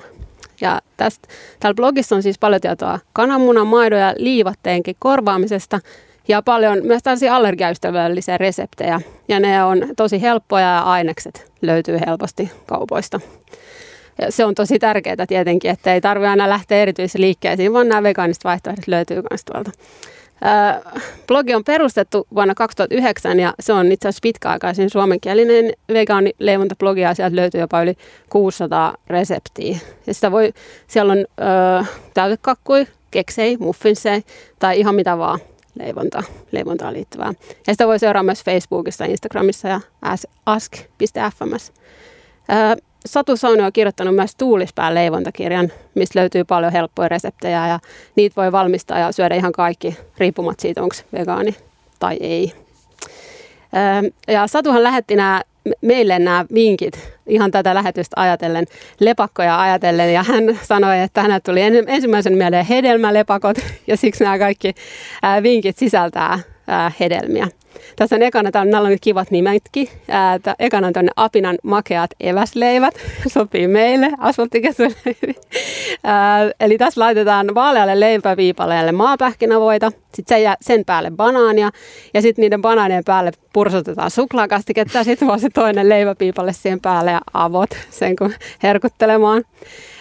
Ja 0.60 0.80
tästä, 0.96 1.28
täällä 1.60 1.74
blogissa 1.74 2.16
on 2.16 2.22
siis 2.22 2.38
paljon 2.38 2.60
tietoa 2.60 2.98
kananmunan, 3.12 3.66
maidon 3.66 4.00
ja 4.00 4.14
liivatteenkin 4.16 4.96
korvaamisesta 4.98 5.80
ja 6.28 6.42
paljon 6.42 6.78
myös 6.82 7.02
tällaisia 7.02 7.36
allergiaystävällisiä 7.36 8.38
reseptejä. 8.38 9.00
Ja 9.28 9.40
ne 9.40 9.64
on 9.64 9.88
tosi 9.96 10.22
helppoja 10.22 10.64
ja 10.64 10.80
ainekset 10.80 11.52
löytyy 11.62 11.98
helposti 12.06 12.50
kaupoista. 12.66 13.20
Ja 14.18 14.32
se 14.32 14.44
on 14.44 14.54
tosi 14.54 14.78
tärkeää 14.78 15.26
tietenkin, 15.28 15.70
että 15.70 15.94
ei 15.94 16.00
tarvitse 16.00 16.28
aina 16.28 16.48
lähteä 16.48 16.82
erityisliikkeisiin, 16.82 17.72
vaan 17.72 17.88
nämä 17.88 18.02
vegaaniset 18.02 18.44
vaihtoehdot 18.44 18.86
löytyy 18.86 19.22
myös 19.30 19.44
tuolta. 19.44 19.70
blogi 21.26 21.54
on 21.54 21.64
perustettu 21.64 22.26
vuonna 22.34 22.54
2009 22.54 23.40
ja 23.40 23.54
se 23.60 23.72
on 23.72 23.92
itse 23.92 24.08
asiassa 24.08 24.22
pitkäaikaisin 24.22 24.90
suomenkielinen 24.90 25.72
vegaanileivontablogi 25.92 27.00
ja 27.00 27.14
sieltä 27.14 27.36
löytyy 27.36 27.60
jopa 27.60 27.82
yli 27.82 27.94
600 28.30 28.94
reseptiä. 29.06 29.78
Ja 30.06 30.14
sitä 30.14 30.32
voi, 30.32 30.52
siellä 30.86 31.12
on 31.12 31.18
ö, 31.18 31.84
täytekakkui, 32.14 32.86
keksei, 33.10 33.56
muffinsei 33.56 34.22
tai 34.58 34.80
ihan 34.80 34.94
mitä 34.94 35.18
vaan 35.18 35.40
leivonta, 35.78 36.22
leivontaan 36.52 36.94
liittyvää. 36.94 37.32
Ja 37.66 37.72
sitä 37.74 37.86
voi 37.86 37.98
seurata 37.98 38.22
myös 38.22 38.44
Facebookissa, 38.44 39.04
Instagramissa 39.04 39.68
ja 39.68 39.80
ask.fms. 40.46 41.72
Satu 43.06 43.36
Sauni 43.36 43.62
on 43.62 43.72
kirjoittanut 43.72 44.14
myös 44.14 44.36
Tuulispään 44.36 44.94
leivontakirjan, 44.94 45.72
mistä 45.94 46.18
löytyy 46.20 46.44
paljon 46.44 46.72
helppoja 46.72 47.08
reseptejä 47.08 47.68
ja 47.68 47.78
niitä 48.16 48.36
voi 48.36 48.52
valmistaa 48.52 48.98
ja 48.98 49.12
syödä 49.12 49.34
ihan 49.34 49.52
kaikki, 49.52 49.96
riippumatta 50.18 50.62
siitä, 50.62 50.82
onko 50.82 50.94
vegaani 51.12 51.56
tai 51.98 52.16
ei. 52.20 52.52
Ja 54.28 54.46
Satuhan 54.46 54.82
lähetti 54.82 55.16
nämä 55.16 55.42
meille 55.82 56.18
nämä 56.18 56.44
vinkit 56.54 57.16
ihan 57.26 57.50
tätä 57.50 57.74
lähetystä 57.74 58.20
ajatellen, 58.20 58.66
lepakkoja 59.00 59.60
ajatellen. 59.60 60.12
Ja 60.12 60.22
hän 60.22 60.60
sanoi, 60.62 61.00
että 61.00 61.22
hänelle 61.22 61.40
tuli 61.40 61.60
ensimmäisen 61.86 62.36
mieleen 62.36 62.66
hedelmälepakot 62.66 63.56
ja 63.86 63.96
siksi 63.96 64.24
nämä 64.24 64.38
kaikki 64.38 64.74
vinkit 65.42 65.78
sisältää 65.78 66.38
hedelmiä. 67.00 67.48
Tässä 67.96 68.16
on 68.16 68.22
ekana, 68.22 68.50
täällä 68.50 68.80
on 68.80 68.88
nyt 68.88 69.00
kivat 69.00 69.30
nimetkin. 69.30 69.88
Ää, 70.08 70.38
ekana 70.58 70.86
on 70.86 71.08
apinan 71.16 71.58
makeat 71.62 72.10
eväsleivät, 72.20 72.94
sopii 73.34 73.68
meille, 73.68 74.10
Eli 76.60 76.78
tässä 76.78 77.00
laitetaan 77.00 77.54
vaalealle 77.54 78.00
leipäviipaleelle 78.00 78.92
maapähkinävoita, 78.92 79.92
sitten 80.14 80.40
sen, 80.40 80.54
sen 80.60 80.84
päälle 80.84 81.10
banaania 81.10 81.70
ja 82.14 82.22
sitten 82.22 82.42
niiden 82.42 82.62
banaanien 82.62 83.04
päälle 83.06 83.32
pursutetaan 83.52 84.10
suklaakastiketta 84.10 84.98
ja 84.98 85.04
sitten 85.04 85.28
vaan 85.28 85.40
se 85.40 85.48
toinen 85.54 85.88
leiväpiipalle 85.88 86.52
siihen 86.52 86.80
päälle 86.80 87.10
ja 87.10 87.20
avot 87.34 87.70
sen 87.90 88.16
kun 88.16 88.34
herkuttelemaan. 88.62 89.44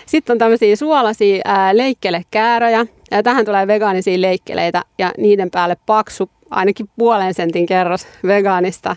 Sitten 0.05 0.33
on 0.33 0.37
tämmöisiä 0.37 0.75
suolaisia 0.75 1.41
ää, 1.45 1.77
leikkelekääröjä. 1.77 2.85
Ja 3.11 3.23
tähän 3.23 3.45
tulee 3.45 3.67
vegaanisia 3.67 4.21
leikkeleitä 4.21 4.81
ja 4.97 5.11
niiden 5.17 5.51
päälle 5.51 5.77
paksu 5.85 6.29
ainakin 6.55 6.89
puolen 6.97 7.33
sentin 7.33 7.65
kerros 7.65 8.07
vegaanista 8.27 8.95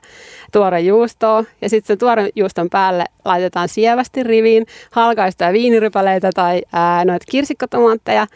tuorejuustoa. 0.53 1.45
Ja 1.61 1.69
sitten 1.69 1.95
se 1.95 1.97
tuorejuuston 1.97 2.71
päälle 2.71 3.05
laitetaan 3.25 3.69
sievästi 3.69 4.23
riviin 4.23 4.67
halkaista 4.91 5.53
viinirypäleitä 5.53 6.31
tai 6.35 6.63
ää, 6.73 7.05
noita 7.05 7.25
kirsikkotomaatteja. 7.31 8.27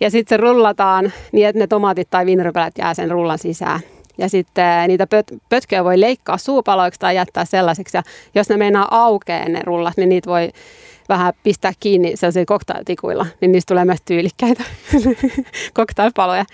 Ja 0.00 0.10
sitten 0.10 0.36
se 0.36 0.42
rullataan 0.42 1.12
niin, 1.32 1.48
että 1.48 1.58
ne 1.58 1.66
tomaatit 1.66 2.10
tai 2.10 2.26
viinirypäleet 2.26 2.78
jää 2.78 2.94
sen 2.94 3.10
rullan 3.10 3.38
sisään. 3.38 3.80
Ja 4.18 4.28
sitten 4.28 4.88
niitä 4.88 5.04
pöt- 5.04 5.38
pötköjä 5.48 5.84
voi 5.84 6.00
leikkaa 6.00 6.38
suupaloiksi 6.38 7.00
tai 7.00 7.16
jättää 7.16 7.44
sellaisiksi. 7.44 7.96
Ja 7.96 8.02
jos 8.34 8.48
ne 8.48 8.56
meinaa 8.56 8.88
aukeen 8.90 9.52
ne 9.52 9.60
rullat, 9.64 9.96
niin 9.96 10.08
niitä 10.08 10.30
voi 10.30 10.50
vähän 11.10 11.34
pistää 11.42 11.72
kiinni 11.80 12.16
sellaisilla 12.16 12.46
cocktailtikuilla, 12.46 13.26
niin 13.40 13.52
niistä 13.52 13.74
tulee 13.74 13.84
myös 13.84 14.02
tyylikkäitä 14.04 14.64
cocktailpaloja. 15.76 16.44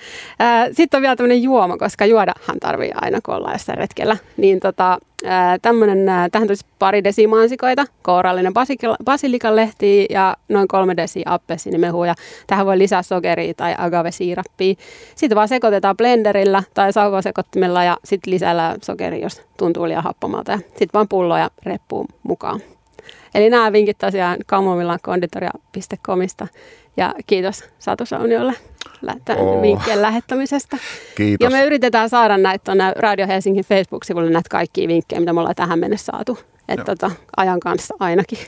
Sitten 0.72 0.98
on 0.98 1.02
vielä 1.02 1.16
tämmöinen 1.16 1.42
juoma, 1.42 1.76
koska 1.76 2.06
juodahan 2.06 2.60
tarvii 2.60 2.90
aina, 2.94 3.18
kun 3.25 3.34
ollaan 3.34 3.54
jossain 3.54 3.78
retkellä. 3.78 4.16
Niin 4.36 4.60
tota, 4.60 4.98
tämmönen, 5.62 5.98
tähän 6.32 6.48
tulisi 6.48 6.66
pari 6.78 7.04
desi 7.04 7.26
mansikoita, 7.26 7.84
kourallinen 8.02 8.52
basilikan 9.04 9.56
lehti 9.56 10.06
ja 10.10 10.36
noin 10.48 10.68
kolme 10.68 10.96
desi 10.96 11.22
appelsiinimehua. 11.26 12.14
Tähän 12.46 12.66
voi 12.66 12.78
lisää 12.78 13.02
sokeria 13.02 13.54
tai 13.54 13.75
agave-siirappia. 13.78 14.75
Sitten 15.14 15.36
vaan 15.36 15.48
sekoitetaan 15.48 15.96
blenderillä 15.96 16.62
tai 16.75 16.92
sauvasekottimella 16.92 17.84
ja 17.84 17.96
sitten 18.04 18.32
lisällä 18.32 18.76
sokeria, 18.82 19.22
jos 19.22 19.42
tuntuu 19.58 19.88
liian 19.88 20.04
happamalta. 20.04 20.58
Sitten 20.68 20.90
vaan 20.94 21.08
pulloja 21.08 21.50
reppuun 21.62 22.06
mukaan. 22.22 22.60
Eli 23.34 23.50
nämä 23.50 23.72
vinkit 23.72 23.98
tosiaan 23.98 24.36
kamomillanKonditoria.comista 24.46 26.46
ja 26.96 27.14
kiitos 27.26 27.64
Satu 27.78 28.06
Sauniolle 28.06 28.52
oh. 29.36 29.62
vinkkien 29.62 30.02
lähettämisestä. 30.02 30.78
Kiitos. 31.14 31.44
Ja 31.44 31.50
me 31.50 31.64
yritetään 31.64 32.08
saada 32.08 32.38
näitä 32.38 32.64
tuonne 32.64 32.92
Radio 32.96 33.26
Helsingin 33.26 33.64
Facebook-sivulle 33.64 34.30
näitä 34.30 34.48
kaikkia 34.50 34.88
vinkkejä, 34.88 35.20
mitä 35.20 35.32
me 35.32 35.40
ollaan 35.40 35.56
tähän 35.56 35.78
mennessä 35.78 36.12
saatu. 36.12 36.38
Että 36.68 36.84
tota, 36.84 37.10
ajan 37.36 37.60
kanssa 37.60 37.94
ainakin. 38.00 38.38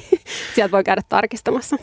Sieltä 0.54 0.72
voi 0.72 0.84
käydä 0.84 1.02
tarkistamassa. 1.08 1.76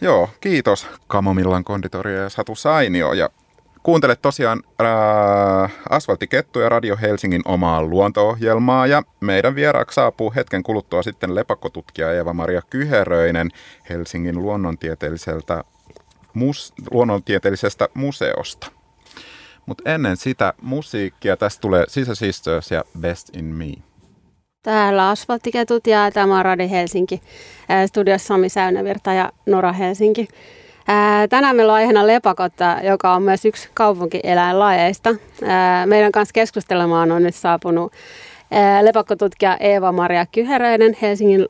Joo, 0.00 0.28
kiitos 0.40 0.86
Kamomillan 1.06 1.64
konditoria 1.64 2.22
ja 2.22 2.28
Satu 2.28 2.54
Sainio. 2.54 3.12
Ja 3.12 3.30
Kuuntelet 3.88 4.22
tosiaan 4.22 4.62
äh, 4.80 5.72
Asfaltikettu 5.90 6.60
ja 6.60 6.68
Radio 6.68 6.96
Helsingin 7.02 7.42
omaa 7.44 7.82
luonto-ohjelmaa 7.82 8.86
ja 8.86 9.02
meidän 9.20 9.54
vieraaksi 9.54 9.94
saapuu 9.94 10.32
hetken 10.36 10.62
kuluttua 10.62 11.02
sitten 11.02 11.34
lepakkotutkija 11.34 12.12
Eeva-Maria 12.12 12.62
Kyheröinen 12.70 13.50
Helsingin 13.90 14.42
luonnontieteelliseltä 14.42 15.64
mus, 16.34 16.72
luonnontieteellisestä 16.90 17.88
museosta. 17.94 18.70
Mutta 19.66 19.90
ennen 19.90 20.16
sitä 20.16 20.54
musiikkia, 20.62 21.36
tästä 21.36 21.60
tulee 21.60 21.84
Sisa 21.88 22.14
Sisters 22.14 22.70
ja 22.70 22.84
Best 23.00 23.36
in 23.36 23.44
Me. 23.44 23.74
Täällä 24.62 25.08
Asfaltiketut 25.08 25.86
ja 25.86 26.10
tämä 26.10 26.38
on 26.38 26.44
Radio 26.44 26.68
Helsinki. 26.68 27.20
Studiossa 27.86 28.26
Sami 28.26 28.48
Säynävirta 28.48 29.12
ja 29.12 29.32
Nora 29.46 29.72
Helsinki. 29.72 30.28
Tänään 31.28 31.56
meillä 31.56 31.72
on 31.72 31.76
aiheena 31.76 32.06
lepakotta, 32.06 32.76
joka 32.82 33.14
on 33.14 33.22
myös 33.22 33.44
yksi 33.44 33.68
kaupunkieläinlajeista. 33.74 35.14
Meidän 35.86 36.12
kanssa 36.12 36.32
keskustelemaan 36.32 37.12
on 37.12 37.22
nyt 37.22 37.34
saapunut 37.34 37.92
lepakkotutkija 38.82 39.56
Eeva-Maria 39.60 40.26
Kyheröinen 40.26 40.96
Helsingin 41.02 41.46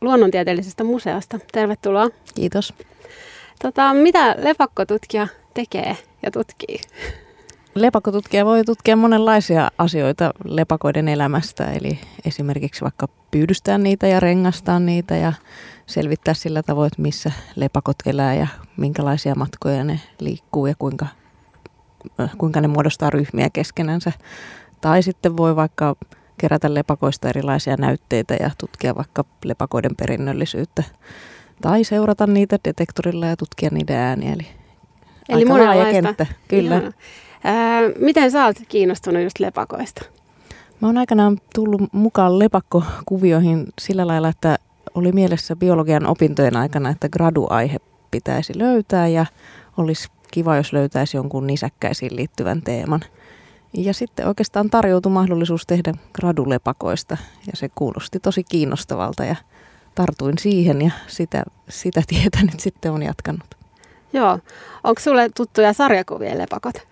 luonnontieteellisestä 0.00 0.84
museosta. 0.84 1.38
Tervetuloa. 1.52 2.08
Kiitos. 2.34 2.74
Tota, 3.62 3.94
mitä 3.94 4.34
lepakkotutkija 4.38 5.28
tekee 5.54 5.96
ja 6.22 6.30
tutkii? 6.30 6.80
Lepakkotutkija 7.74 8.44
voi 8.44 8.64
tutkia 8.64 8.96
monenlaisia 8.96 9.70
asioita 9.78 10.32
lepakoiden 10.44 11.08
elämästä, 11.08 11.64
eli 11.64 11.98
esimerkiksi 12.24 12.82
vaikka 12.82 13.08
pyydystää 13.30 13.78
niitä 13.78 14.06
ja 14.06 14.20
rengastaa 14.20 14.78
niitä 14.78 15.16
ja 15.16 15.32
selvittää 15.86 16.34
sillä 16.34 16.62
tavoin, 16.62 16.86
että 16.86 17.02
missä 17.02 17.32
lepakot 17.56 17.96
elää 18.06 18.34
ja 18.34 18.46
minkälaisia 18.76 19.34
matkoja 19.34 19.84
ne 19.84 20.00
liikkuu 20.20 20.66
ja 20.66 20.74
kuinka, 20.78 21.06
kuinka 22.38 22.60
ne 22.60 22.68
muodostaa 22.68 23.10
ryhmiä 23.10 23.50
keskenänsä. 23.52 24.12
Tai 24.80 25.02
sitten 25.02 25.36
voi 25.36 25.56
vaikka 25.56 25.96
kerätä 26.38 26.74
lepakoista 26.74 27.28
erilaisia 27.28 27.76
näytteitä 27.76 28.34
ja 28.34 28.50
tutkia 28.58 28.94
vaikka 28.94 29.24
lepakoiden 29.44 29.96
perinnöllisyyttä. 29.96 30.82
Tai 31.60 31.84
seurata 31.84 32.26
niitä 32.26 32.58
detektorilla 32.64 33.26
ja 33.26 33.36
tutkia 33.36 33.68
niiden 33.72 33.96
ääniä. 33.96 34.32
Eli, 34.32 34.46
Eli 35.28 35.44
monenlaista. 35.44 36.02
Kenttä. 36.02 36.26
Kyllä. 36.48 36.92
Ää, 37.44 37.82
miten 37.98 38.30
sä 38.30 38.46
oot 38.46 38.56
kiinnostunut 38.68 39.22
just 39.22 39.38
lepakoista? 39.38 40.04
Mä 40.80 40.88
oon 40.88 40.98
aikanaan 40.98 41.38
tullut 41.54 41.80
mukaan 41.92 42.38
lepakkokuvioihin 42.38 43.66
sillä 43.80 44.06
lailla, 44.06 44.28
että 44.28 44.56
oli 44.94 45.12
mielessä 45.12 45.56
biologian 45.56 46.06
opintojen 46.06 46.56
aikana, 46.56 46.90
että 46.90 47.08
graduaihe 47.08 47.76
pitäisi 48.10 48.58
löytää 48.58 49.08
ja 49.08 49.26
olisi 49.76 50.08
kiva, 50.30 50.56
jos 50.56 50.72
löytäisi 50.72 51.16
jonkun 51.16 51.46
nisäkkäisiin 51.46 52.16
liittyvän 52.16 52.62
teeman. 52.62 53.00
Ja 53.72 53.94
sitten 53.94 54.28
oikeastaan 54.28 54.70
tarjoutui 54.70 55.12
mahdollisuus 55.12 55.66
tehdä 55.66 55.94
gradulepakoista 56.14 57.16
ja 57.46 57.52
se 57.54 57.68
kuulosti 57.74 58.20
tosi 58.20 58.44
kiinnostavalta 58.44 59.24
ja 59.24 59.36
tartuin 59.94 60.38
siihen 60.38 60.82
ja 60.82 60.90
sitä, 61.06 61.42
sitä 61.68 62.02
tietä 62.08 62.42
nyt 62.42 62.60
sitten 62.60 62.92
on 62.92 63.02
jatkanut. 63.02 63.54
Joo. 64.12 64.38
Onko 64.84 65.00
sulle 65.00 65.30
tuttuja 65.36 65.72
sarjakuvien 65.72 66.38
lepakot? 66.38 66.91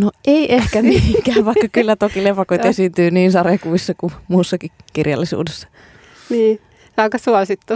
No 0.00 0.10
ei 0.26 0.54
ehkä 0.54 0.82
niinkään, 0.92 1.44
vaikka 1.44 1.68
kyllä 1.72 1.96
toki 1.96 2.24
lepakoita 2.24 2.68
esiintyy 2.68 3.10
niin 3.10 3.32
sarjakuvissa 3.32 3.94
kuin 3.94 4.12
muussakin 4.28 4.70
kirjallisuudessa. 4.92 5.68
Niin 6.30 6.60
aika 6.96 7.18
suosittu 7.18 7.74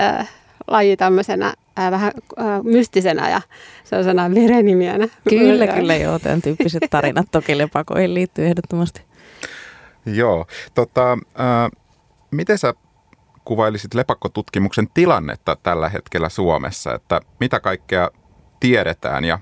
äh, 0.00 0.30
laji 0.66 0.96
tämmöisenä 0.96 1.54
äh, 1.78 1.90
vähän 1.90 2.12
äh, 2.38 2.62
mystisenä 2.62 3.30
ja 3.30 3.40
sellaisena 3.84 4.30
verenimienä. 4.34 5.08
Kyllä, 5.28 5.66
kyllä 5.66 5.96
joo. 5.96 6.18
Tämän 6.18 6.42
tyyppiset 6.42 6.82
tarinat 6.90 7.26
toki 7.30 7.58
lepakoihin 7.58 8.14
liittyy 8.14 8.46
ehdottomasti. 8.46 9.02
Joo. 10.06 10.46
Tota, 10.74 11.12
äh, 11.12 11.70
miten 12.30 12.58
sä 12.58 12.74
kuvailisit 13.44 13.94
lepakkotutkimuksen 13.94 14.88
tilannetta 14.94 15.56
tällä 15.62 15.88
hetkellä 15.88 16.28
Suomessa? 16.28 16.94
Että 16.94 17.20
mitä 17.40 17.60
kaikkea 17.60 18.10
tiedetään 18.60 19.24
ja 19.24 19.38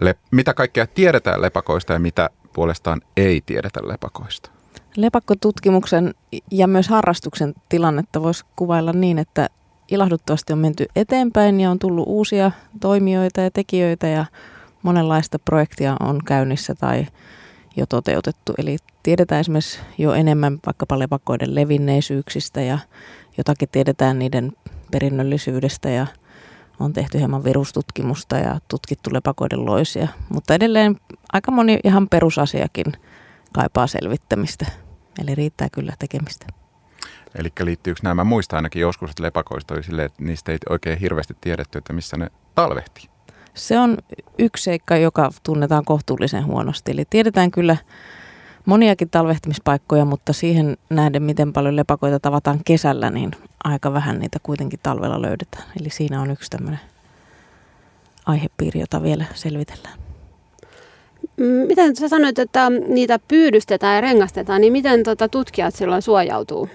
le, 0.00 0.14
mitä 0.30 0.54
kaikkea 0.54 0.86
tiedetään 0.86 1.42
lepakoista 1.42 1.92
ja 1.92 1.98
mitä 1.98 2.30
puolestaan 2.52 3.00
ei 3.16 3.42
tiedetä 3.46 3.80
lepakoista? 3.82 4.50
Lepakkotutkimuksen 4.96 6.14
ja 6.50 6.66
myös 6.66 6.88
harrastuksen 6.88 7.54
tilannetta 7.68 8.22
voisi 8.22 8.44
kuvailla 8.56 8.92
niin, 8.92 9.18
että 9.18 9.48
ilahduttavasti 9.88 10.52
on 10.52 10.58
menty 10.58 10.86
eteenpäin 10.96 11.60
ja 11.60 11.70
on 11.70 11.78
tullut 11.78 12.08
uusia 12.08 12.50
toimijoita 12.80 13.40
ja 13.40 13.50
tekijöitä 13.50 14.06
ja 14.06 14.24
monenlaista 14.82 15.38
projektia 15.38 15.96
on 16.00 16.20
käynnissä 16.24 16.74
tai 16.74 17.06
jo 17.76 17.86
toteutettu. 17.86 18.54
Eli 18.58 18.76
tiedetään 19.02 19.40
esimerkiksi 19.40 19.80
jo 19.98 20.12
enemmän 20.12 20.58
vaikkapa 20.66 20.98
lepakoiden 20.98 21.54
levinneisyyksistä 21.54 22.60
ja 22.60 22.78
jotakin 23.38 23.68
tiedetään 23.72 24.18
niiden 24.18 24.52
perinnöllisyydestä 24.90 25.90
ja 25.90 26.06
on 26.82 26.92
tehty 26.92 27.18
hieman 27.18 27.44
virustutkimusta 27.44 28.36
ja 28.36 28.60
tutkittu 28.68 29.10
lepakoiden 29.12 29.66
loisia. 29.66 30.08
Mutta 30.28 30.54
edelleen 30.54 30.96
aika 31.32 31.50
moni 31.50 31.78
ihan 31.84 32.08
perusasiakin 32.08 32.86
kaipaa 33.52 33.86
selvittämistä. 33.86 34.66
Eli 35.22 35.34
riittää 35.34 35.68
kyllä 35.72 35.92
tekemistä. 35.98 36.46
Eli 37.34 37.52
liittyykö 37.60 38.00
nämä, 38.02 38.24
muista 38.24 38.56
ainakin 38.56 38.82
joskus, 38.82 39.10
että 39.10 39.22
lepakoista 39.22 39.74
oli 39.74 39.82
silleen, 39.82 40.06
että 40.06 40.22
niistä 40.22 40.52
ei 40.52 40.58
oikein 40.70 40.98
hirveästi 40.98 41.36
tiedetty, 41.40 41.78
että 41.78 41.92
missä 41.92 42.16
ne 42.16 42.30
talvehtii. 42.54 43.04
Se 43.54 43.78
on 43.78 43.98
yksi 44.38 44.64
seikka, 44.64 44.96
joka 44.96 45.30
tunnetaan 45.42 45.84
kohtuullisen 45.84 46.46
huonosti. 46.46 46.90
Eli 46.90 47.04
tiedetään 47.10 47.50
kyllä 47.50 47.76
moniakin 48.66 49.10
talvehtimispaikkoja, 49.10 50.04
mutta 50.04 50.32
siihen 50.32 50.76
nähden, 50.90 51.22
miten 51.22 51.52
paljon 51.52 51.76
lepakoita 51.76 52.20
tavataan 52.20 52.60
kesällä, 52.64 53.10
niin 53.10 53.30
aika 53.64 53.92
vähän 53.92 54.18
niitä 54.18 54.38
kuitenkin 54.42 54.80
talvella 54.82 55.22
löydetään. 55.22 55.64
Eli 55.80 55.90
siinä 55.90 56.20
on 56.20 56.30
yksi 56.30 56.50
tämmöinen 56.50 56.80
aihepiiri, 58.26 58.80
jota 58.80 59.02
vielä 59.02 59.24
selvitellään. 59.34 59.98
Miten 61.66 61.96
sä 61.96 62.08
sanoit, 62.08 62.38
että 62.38 62.70
niitä 62.88 63.18
pyydystetään 63.28 63.94
ja 63.94 64.00
rengastetaan, 64.00 64.60
niin 64.60 64.72
miten 64.72 65.02
tota 65.02 65.28
tutkijat 65.28 65.74
silloin 65.74 66.02
suojautuu 66.02 66.68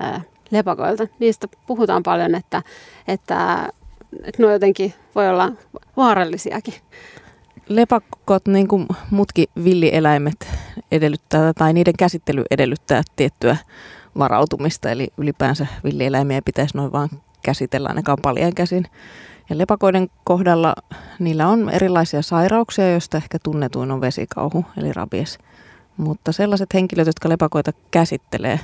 ää, 0.00 0.20
lepakoilta? 0.50 1.06
Niistä 1.18 1.48
puhutaan 1.66 2.02
paljon, 2.02 2.34
että, 2.34 2.62
että, 3.08 3.68
että 4.24 4.42
nuo 4.42 4.52
jotenkin 4.52 4.94
voi 5.14 5.28
olla 5.28 5.52
vaarallisiakin. 5.96 6.74
Lepakot, 7.68 8.46
niin 8.48 8.68
kuin 8.68 8.86
muutkin 9.10 9.46
villieläimet, 9.64 10.48
edellyttää, 10.92 11.52
tai 11.52 11.72
niiden 11.72 11.94
käsittely 11.98 12.44
edellyttää 12.50 13.02
tiettyä 13.16 13.56
varautumista, 14.18 14.90
eli 14.90 15.08
ylipäänsä 15.18 15.66
villieläimiä 15.84 16.42
pitäisi 16.44 16.76
noin 16.76 16.92
vaan 16.92 17.08
käsitellä 17.42 17.88
ainakaan 17.88 18.18
paljon 18.22 18.54
käsin. 18.54 18.86
Ja 19.50 19.58
lepakoiden 19.58 20.08
kohdalla 20.24 20.74
niillä 21.18 21.48
on 21.48 21.70
erilaisia 21.70 22.22
sairauksia, 22.22 22.90
joista 22.90 23.16
ehkä 23.16 23.38
tunnetuin 23.42 23.90
on 23.90 24.00
vesikauhu, 24.00 24.64
eli 24.76 24.92
rabies. 24.92 25.38
Mutta 25.96 26.32
sellaiset 26.32 26.74
henkilöt, 26.74 27.06
jotka 27.06 27.28
lepakoita 27.28 27.72
käsittelee, 27.90 28.60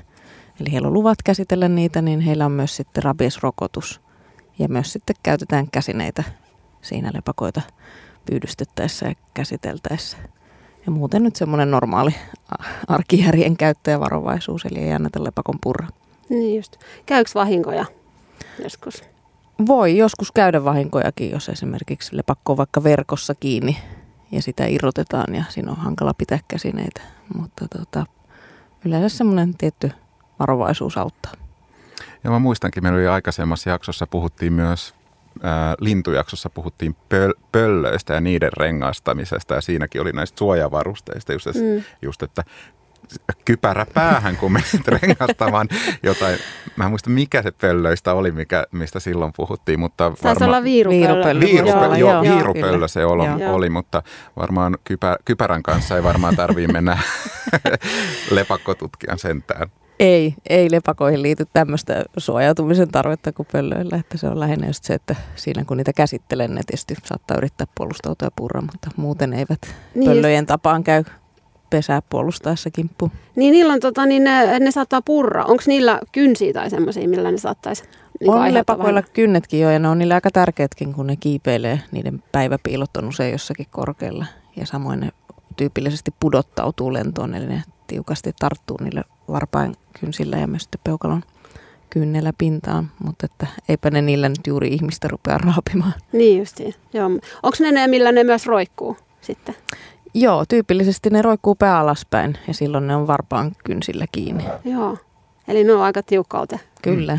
eli 0.61 0.73
heillä 0.73 0.89
on 0.89 0.95
luvat 0.95 1.23
käsitellä 1.25 1.69
niitä, 1.69 2.03
niin 2.03 2.21
heillä 2.21 2.47
on 2.47 2.53
myös 2.53 2.77
sitten 2.77 3.03
rabiesrokotus. 3.03 4.01
Ja 4.59 4.69
myös 4.69 4.93
sitten 4.93 5.17
käytetään 5.23 5.71
käsineitä 5.71 6.25
siinä 6.83 7.11
lepakoita 7.15 7.61
pyydystettäessä 8.27 9.07
ja 9.07 9.15
käsiteltäessä. 9.35 10.17
Ja 10.87 10.93
muuten 10.93 11.23
nyt 11.23 11.37
semmoinen 11.37 11.71
normaali 11.71 12.15
arkijärjen 12.89 13.57
käyttö 13.57 13.91
ja 13.91 14.01
varovaisuus, 14.01 14.65
eli 14.65 14.79
ei 14.79 14.93
anneta 14.93 15.25
lepakon 15.25 15.59
purra. 15.63 15.89
Niin 16.29 16.57
just. 16.57 16.77
Käykö 17.07 17.31
vahinkoja 17.35 17.85
joskus? 18.63 19.05
Voi 19.67 19.97
joskus 19.97 20.33
käydä 20.33 20.65
vahinkojakin, 20.65 21.31
jos 21.31 21.49
esimerkiksi 21.49 22.17
lepakko 22.17 22.53
on 22.53 22.57
vaikka 22.57 22.83
verkossa 22.83 23.35
kiinni 23.35 23.79
ja 24.33 24.43
sitä 24.43 24.67
irrotetaan 24.67 25.35
ja 25.35 25.45
siinä 25.49 25.71
on 25.71 25.77
hankala 25.77 26.15
pitää 26.15 26.39
käsineitä. 26.49 27.01
Mutta 27.37 27.69
tota, 27.69 28.07
yleensä 28.85 29.17
semmoinen 29.17 29.55
tietty 29.59 29.93
varovaisuus 30.39 30.99
auttaa. 30.99 31.33
Ja 32.25 32.31
mä 32.31 32.39
muistankin, 32.39 32.83
meillä 32.83 32.97
oli 32.97 33.07
aikaisemmassa 33.07 33.71
jaksossa 33.71 34.07
puhuttiin 34.07 34.53
myös 34.53 34.95
lintujaksossa 35.81 36.51
puhuttiin 36.51 36.97
pöl- 37.15 37.41
pöllöistä 37.53 38.15
ja 38.15 38.21
niiden 38.21 38.53
rengastamisesta 38.53 39.55
ja 39.55 39.61
siinäkin 39.61 40.01
oli 40.01 40.13
näistä 40.13 40.39
suojavarusteista 40.39 41.33
just, 41.33 41.47
mm. 41.47 41.85
just 42.03 42.23
että 42.23 42.45
kypärä 43.45 43.87
päähän, 43.95 44.37
kun 44.37 44.53
menit 44.53 44.89
rengastamaan 45.03 45.69
jotain. 46.03 46.39
Mä 46.77 46.85
en 46.85 46.91
muista, 46.91 47.11
mikä 47.11 47.43
se 47.43 47.51
pöllöistä 47.51 48.15
oli, 48.15 48.33
mikä, 48.33 48.67
mistä 48.73 49.01
silloin 49.01 49.33
puhuttiin, 49.37 49.81
mutta 49.81 50.13
Saisi 50.23 50.45
olla 50.45 50.65
viirupöllö. 50.65 51.41
Viirupöllö, 51.41 51.97
joo, 51.97 52.13
joo, 52.13 52.23
viirupöllö 52.23 52.89
se 52.89 53.05
oli, 53.05 53.45
oli, 53.45 53.71
mutta 53.71 54.03
varmaan 54.37 54.79
kypä, 54.85 55.17
kypärän 55.25 55.63
kanssa 55.63 55.97
ei 55.97 56.03
varmaan 56.03 56.37
tarvii 56.37 56.67
mennä 56.67 56.99
lepakkotutkijan 58.31 59.19
sentään. 59.19 59.71
Ei, 60.01 60.35
ei 60.49 60.71
lepakoihin 60.71 61.23
liity 61.23 61.47
tämmöistä 61.53 62.05
suojautumisen 62.17 62.89
tarvetta 62.89 63.33
kuin 63.33 63.49
pöllöillä, 63.53 63.97
että 63.97 64.19
se 64.19 64.27
on 64.27 64.41
lähinnä 64.41 64.67
just 64.67 64.85
se, 64.85 64.95
että 64.95 65.17
siinä 65.37 65.65
kun 65.65 65.77
niitä 65.77 65.93
käsittelen, 65.93 66.55
ne 66.55 66.61
tietysti 66.67 66.95
saattaa 67.05 67.37
yrittää 67.37 67.67
puolustautua 67.75 68.27
ja 68.27 68.31
purra, 68.37 68.61
mutta 68.61 68.91
muuten 68.97 69.33
eivät 69.33 69.75
niin 69.95 70.11
pöllöjen 70.11 70.47
tapaan 70.47 70.85
käy 70.85 71.05
pesää 71.71 72.03
puolustaessa 72.11 72.71
kimppu. 72.71 73.11
Niin 73.37 73.53
niillä 73.53 73.73
on, 73.73 73.81
tota, 73.81 74.07
niin 74.07 74.25
ne, 74.25 74.59
ne 74.59 74.71
saattaa 74.71 75.03
purra. 75.03 75.45
Onko 75.45 75.63
niillä 75.67 76.01
kynsiä 76.13 76.53
tai 76.53 76.71
semmoisia, 76.71 77.09
millä 77.09 77.31
ne 77.31 77.39
saattaisi 77.39 77.85
niin 78.21 78.31
On 78.31 78.55
lepakoilla 78.55 79.03
kynnetkin 79.03 79.61
jo 79.61 79.71
ja 79.71 79.79
ne 79.79 79.89
on 79.89 79.99
niillä 79.99 80.15
aika 80.15 80.31
tärkeätkin, 80.31 80.95
kun 80.95 81.07
ne 81.07 81.17
kiipeilee. 81.17 81.81
Niiden 81.93 82.23
päiväpiilot 82.33 82.97
on 82.97 83.09
usein 83.09 83.33
jossakin 83.33 83.67
korkealla 83.71 84.27
ja 84.57 84.67
samoin 84.67 85.01
ne 85.01 85.11
tyypillisesti 85.57 86.15
pudottautuu 86.21 86.93
lentoon, 86.93 87.35
eli 87.35 87.47
ne 87.47 87.63
tiukasti 87.87 88.33
tarttuu 88.39 88.77
niille 88.81 89.05
varpain 89.29 89.75
kynsillä 90.01 90.37
ja 90.37 90.47
myös 90.47 90.69
peukalon 90.85 91.23
kynnellä 91.91 92.33
pintaan, 92.39 92.91
mutta 93.05 93.27
että 93.27 93.47
eipä 93.69 93.91
ne 93.91 94.03
niillä 94.03 94.29
nyt 94.29 94.47
juuri 94.47 94.69
ihmistä 94.69 95.09
rupea 95.09 95.39
raapimaan. 95.39 95.95
Niin 96.13 96.39
justiin, 96.39 96.75
joo. 96.93 97.11
Onko 97.43 97.57
ne 97.61 97.73
ne, 97.73 97.87
millä 97.87 98.13
ne 98.13 98.25
myös 98.25 98.47
roikkuu 98.47 98.97
sitten? 99.21 99.55
Joo, 100.15 100.45
tyypillisesti 100.49 101.11
ne 101.11 101.23
roikkuu 101.23 101.55
pää 101.55 101.79
alaspäin 101.79 102.39
ja 102.49 102.55
silloin 102.55 102.87
ne 102.87 102.97
on 102.97 103.07
varpaan 103.07 103.53
kynsillä 103.65 104.05
kiinni. 104.13 104.45
Joo, 104.65 104.99
eli 105.49 105.65
ne 105.65 105.73
on 105.73 105.83
aika 105.83 106.03
tiukkaute. 106.03 106.61
Kyllä. 106.83 107.19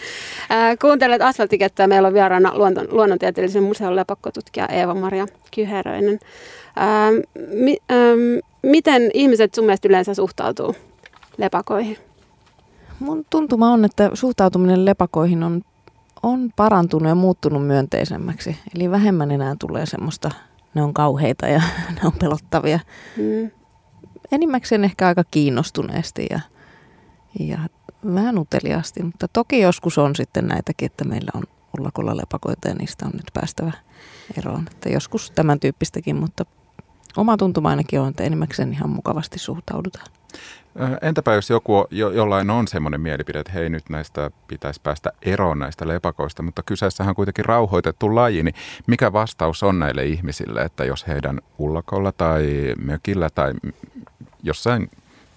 Kuuntelet 0.80 1.22
asfaltikettä. 1.22 1.86
Meillä 1.86 2.08
on 2.08 2.14
vieraana 2.14 2.58
luonton, 2.58 2.86
luonnontieteellisen 2.90 3.62
museon 3.62 3.96
lepakkotutkija 3.96 4.66
Eeva-Maria 4.66 5.26
Kyheröinen. 5.54 6.18
Ää, 6.76 7.10
mi, 7.52 7.76
ää, 7.88 7.98
miten 8.62 9.10
ihmiset 9.14 9.54
sun 9.54 9.64
mielestä 9.64 9.88
yleensä 9.88 10.14
suhtautuu 10.14 10.74
lepakoihin? 11.38 11.96
Mun 13.00 13.24
tuntuma 13.30 13.72
on, 13.72 13.84
että 13.84 14.10
suhtautuminen 14.14 14.84
lepakoihin 14.84 15.42
on, 15.42 15.62
on 16.22 16.50
parantunut 16.56 17.08
ja 17.08 17.14
muuttunut 17.14 17.66
myönteisemmäksi. 17.66 18.56
Eli 18.74 18.90
vähemmän 18.90 19.30
enää 19.30 19.56
tulee 19.58 19.86
semmoista, 19.86 20.30
ne 20.74 20.82
on 20.82 20.94
kauheita 20.94 21.46
ja 21.46 21.62
ne 21.96 22.00
on 22.04 22.12
pelottavia. 22.20 22.80
Mm. 23.16 23.50
Enimmäkseen 24.32 24.84
ehkä 24.84 25.06
aika 25.06 25.24
kiinnostuneesti 25.30 26.26
ja, 26.30 26.40
ja 27.40 27.58
vähän 28.14 28.38
uteliaasti, 28.38 29.02
mutta 29.02 29.28
toki 29.28 29.60
joskus 29.60 29.98
on 29.98 30.16
sitten 30.16 30.46
näitäkin, 30.46 30.86
että 30.86 31.04
meillä 31.04 31.30
on 31.34 31.42
ullakolla 31.78 32.16
lepakoita 32.16 32.68
ja 32.68 32.74
niistä 32.74 33.06
on 33.06 33.12
nyt 33.14 33.30
päästävä 33.34 33.72
eroon. 34.38 34.66
Että 34.70 34.88
joskus 34.88 35.30
tämän 35.30 35.60
tyyppistäkin, 35.60 36.16
mutta 36.16 36.44
oma 37.16 37.36
tuntuma 37.36 37.68
ainakin 37.70 38.00
on, 38.00 38.08
että 38.08 38.24
enimmäkseen 38.24 38.72
ihan 38.72 38.90
mukavasti 38.90 39.38
suhtaudutaan. 39.38 40.06
Entäpä 41.02 41.34
jos 41.34 41.50
joku 41.50 41.86
jo, 41.90 42.10
jollain 42.10 42.50
on 42.50 42.68
semmoinen 42.68 43.00
mielipide, 43.00 43.38
että 43.38 43.52
hei 43.52 43.68
nyt 43.68 43.90
näistä 43.90 44.30
pitäisi 44.48 44.80
päästä 44.82 45.12
eroon 45.22 45.58
näistä 45.58 45.88
lepakoista, 45.88 46.42
mutta 46.42 46.62
kyseessähän 46.62 47.10
on 47.10 47.14
kuitenkin 47.16 47.44
rauhoitettu 47.44 48.14
laji, 48.14 48.42
niin 48.42 48.54
mikä 48.86 49.12
vastaus 49.12 49.62
on 49.62 49.78
näille 49.78 50.04
ihmisille, 50.04 50.62
että 50.62 50.84
jos 50.84 51.06
heidän 51.06 51.40
ullakolla 51.58 52.12
tai 52.12 52.74
mökillä 52.78 53.30
tai 53.30 53.52
jossain 54.42 54.90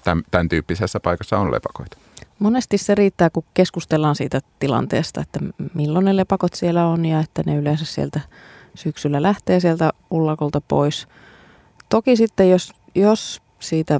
tämän, 0.04 0.24
tämän 0.32 0.50
tyyppisessä 0.50 1.00
paikassa 1.00 1.38
on 1.38 1.52
lepakoita? 1.52 1.98
Monesti 2.40 2.78
se 2.78 2.96
riittää, 2.96 3.30
kun 3.30 3.44
keskustellaan 3.54 4.16
siitä 4.16 4.40
tilanteesta, 4.60 5.22
että 5.22 5.40
milloin 5.74 6.06
ne 6.06 6.16
lepakot 6.16 6.54
siellä 6.54 6.88
on 6.88 7.06
ja 7.06 7.20
että 7.20 7.44
ne 7.46 7.56
yleensä 7.56 7.86
sieltä 7.86 8.20
syksyllä 8.76 9.22
lähtee 9.22 9.60
sieltä 9.60 9.92
ullakolta 10.12 10.62
pois. 10.62 11.08
Toki 11.90 12.16
sitten, 12.16 12.50
jos, 12.50 12.74
jos 12.96 13.42
siitä 13.60 14.00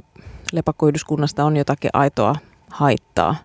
lepakkoyhdyskunnasta 0.52 1.44
on 1.44 1.56
jotakin 1.56 1.90
aitoa 1.92 2.34
haittaa, 2.70 3.36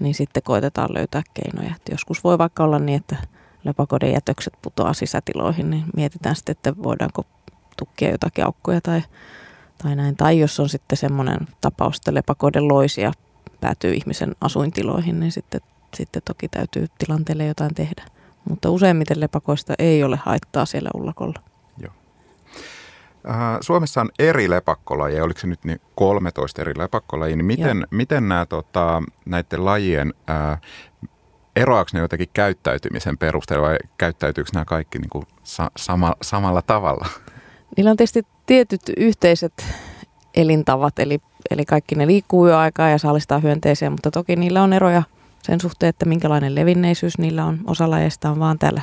niin 0.00 0.14
sitten 0.14 0.42
koitetaan 0.42 0.94
löytää 0.94 1.22
keinoja. 1.34 1.74
Et 1.76 1.82
joskus 1.90 2.24
voi 2.24 2.38
vaikka 2.38 2.64
olla 2.64 2.78
niin, 2.78 2.96
että 2.96 3.16
lepakoiden 3.64 4.12
jätökset 4.12 4.54
putoaa 4.62 4.92
sisätiloihin, 4.92 5.70
niin 5.70 5.84
mietitään 5.96 6.36
sitten, 6.36 6.52
että 6.52 6.82
voidaanko 6.82 7.24
tukkia 7.76 8.10
jotakin 8.10 8.44
aukkoja 8.44 8.80
tai, 8.80 9.02
tai 9.82 9.96
näin. 9.96 10.16
Tai 10.16 10.38
jos 10.38 10.60
on 10.60 10.68
sitten 10.68 10.98
semmoinen 10.98 11.38
tapaus, 11.60 11.96
että 11.96 12.14
lepakoiden 12.14 12.68
loisia 12.68 13.12
päätyy 13.60 13.94
ihmisen 13.94 14.36
asuintiloihin, 14.40 15.20
niin 15.20 15.32
sitten, 15.32 15.60
sitten 15.94 16.22
toki 16.24 16.48
täytyy 16.48 16.86
tilanteelle 16.98 17.46
jotain 17.46 17.74
tehdä. 17.74 18.04
Mutta 18.48 18.70
useimmiten 18.70 19.20
lepakoista 19.20 19.74
ei 19.78 20.04
ole 20.04 20.16
haittaa 20.16 20.66
siellä 20.66 20.90
ullakolla. 20.94 21.49
Äh, 23.28 23.36
Suomessa 23.60 24.00
on 24.00 24.08
eri 24.18 24.50
lepakkolajeja, 24.50 25.24
oliko 25.24 25.40
se 25.40 25.46
nyt 25.46 25.64
niin 25.64 25.80
13 25.94 26.62
eri 26.62 26.72
lepakkolajia, 26.78 27.36
niin 27.36 27.44
miten, 27.44 27.86
miten 27.90 28.28
nämä, 28.28 28.46
tota, 28.46 29.02
näiden 29.24 29.64
lajien, 29.64 30.14
äh, 30.30 30.60
eroaako 31.56 31.90
ne 31.92 32.00
jotenkin 32.00 32.28
käyttäytymisen 32.32 33.18
perusteella 33.18 33.66
vai 33.66 33.78
käyttäytyykö 33.98 34.50
nämä 34.54 34.64
kaikki 34.64 34.98
niin 34.98 35.10
kuin 35.10 35.24
sa- 35.42 35.70
sama, 35.76 36.14
samalla 36.22 36.62
tavalla? 36.62 37.06
Niillä 37.76 37.90
on 37.90 37.96
tietysti 37.96 38.26
tietyt 38.46 38.82
yhteiset 38.96 39.66
elintavat, 40.34 40.98
eli, 40.98 41.18
eli 41.50 41.64
kaikki 41.64 41.94
ne 41.94 42.06
liikkuu 42.06 42.46
jo 42.46 42.58
aikaa 42.58 42.88
ja 42.88 42.98
saalistaa 42.98 43.38
hyönteisiä, 43.38 43.90
mutta 43.90 44.10
toki 44.10 44.36
niillä 44.36 44.62
on 44.62 44.72
eroja 44.72 45.02
sen 45.42 45.60
suhteen, 45.60 45.90
että 45.90 46.06
minkälainen 46.06 46.54
levinneisyys 46.54 47.18
niillä 47.18 47.44
on. 47.44 47.58
Osa 47.66 47.90
lajeista 47.90 48.30
on 48.30 48.38
vaan 48.38 48.58
täällä 48.58 48.82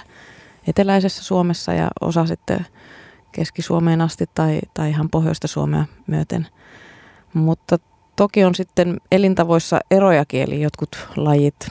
eteläisessä 0.67 1.23
Suomessa 1.23 1.73
ja 1.73 1.88
osa 2.02 2.26
sitten 2.26 2.65
Keski-Suomeen 3.38 4.02
asti 4.02 4.26
tai, 4.36 4.60
tai 4.73 4.89
ihan 4.89 5.10
pohjoista 5.10 5.47
Suomea 5.47 5.86
myöten. 6.08 6.47
Mutta 7.34 7.78
toki 8.15 8.43
on 8.43 8.56
sitten 8.56 8.97
elintavoissa 9.12 9.80
erojakin, 9.91 10.41
eli 10.41 10.62
jotkut 10.62 11.08
lajit 11.15 11.67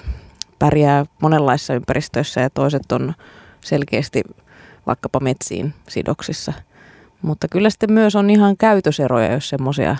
pärjää 0.59 1.07
monenlaisissa 1.22 1.74
ympäristöissä 1.74 2.40
ja 2.40 2.50
toiset 2.50 2.92
on 2.92 3.14
selkeästi 3.61 4.22
vaikkapa 4.87 5.20
metsiin 5.20 5.74
sidoksissa– 5.88 6.52
mutta 7.22 7.48
kyllä 7.48 7.70
sitten 7.70 7.92
myös 7.92 8.16
on 8.16 8.31
ihan 8.31 8.57
käytöseroja, 8.57 9.33
jos 9.33 9.48
semmoisia 9.48 9.96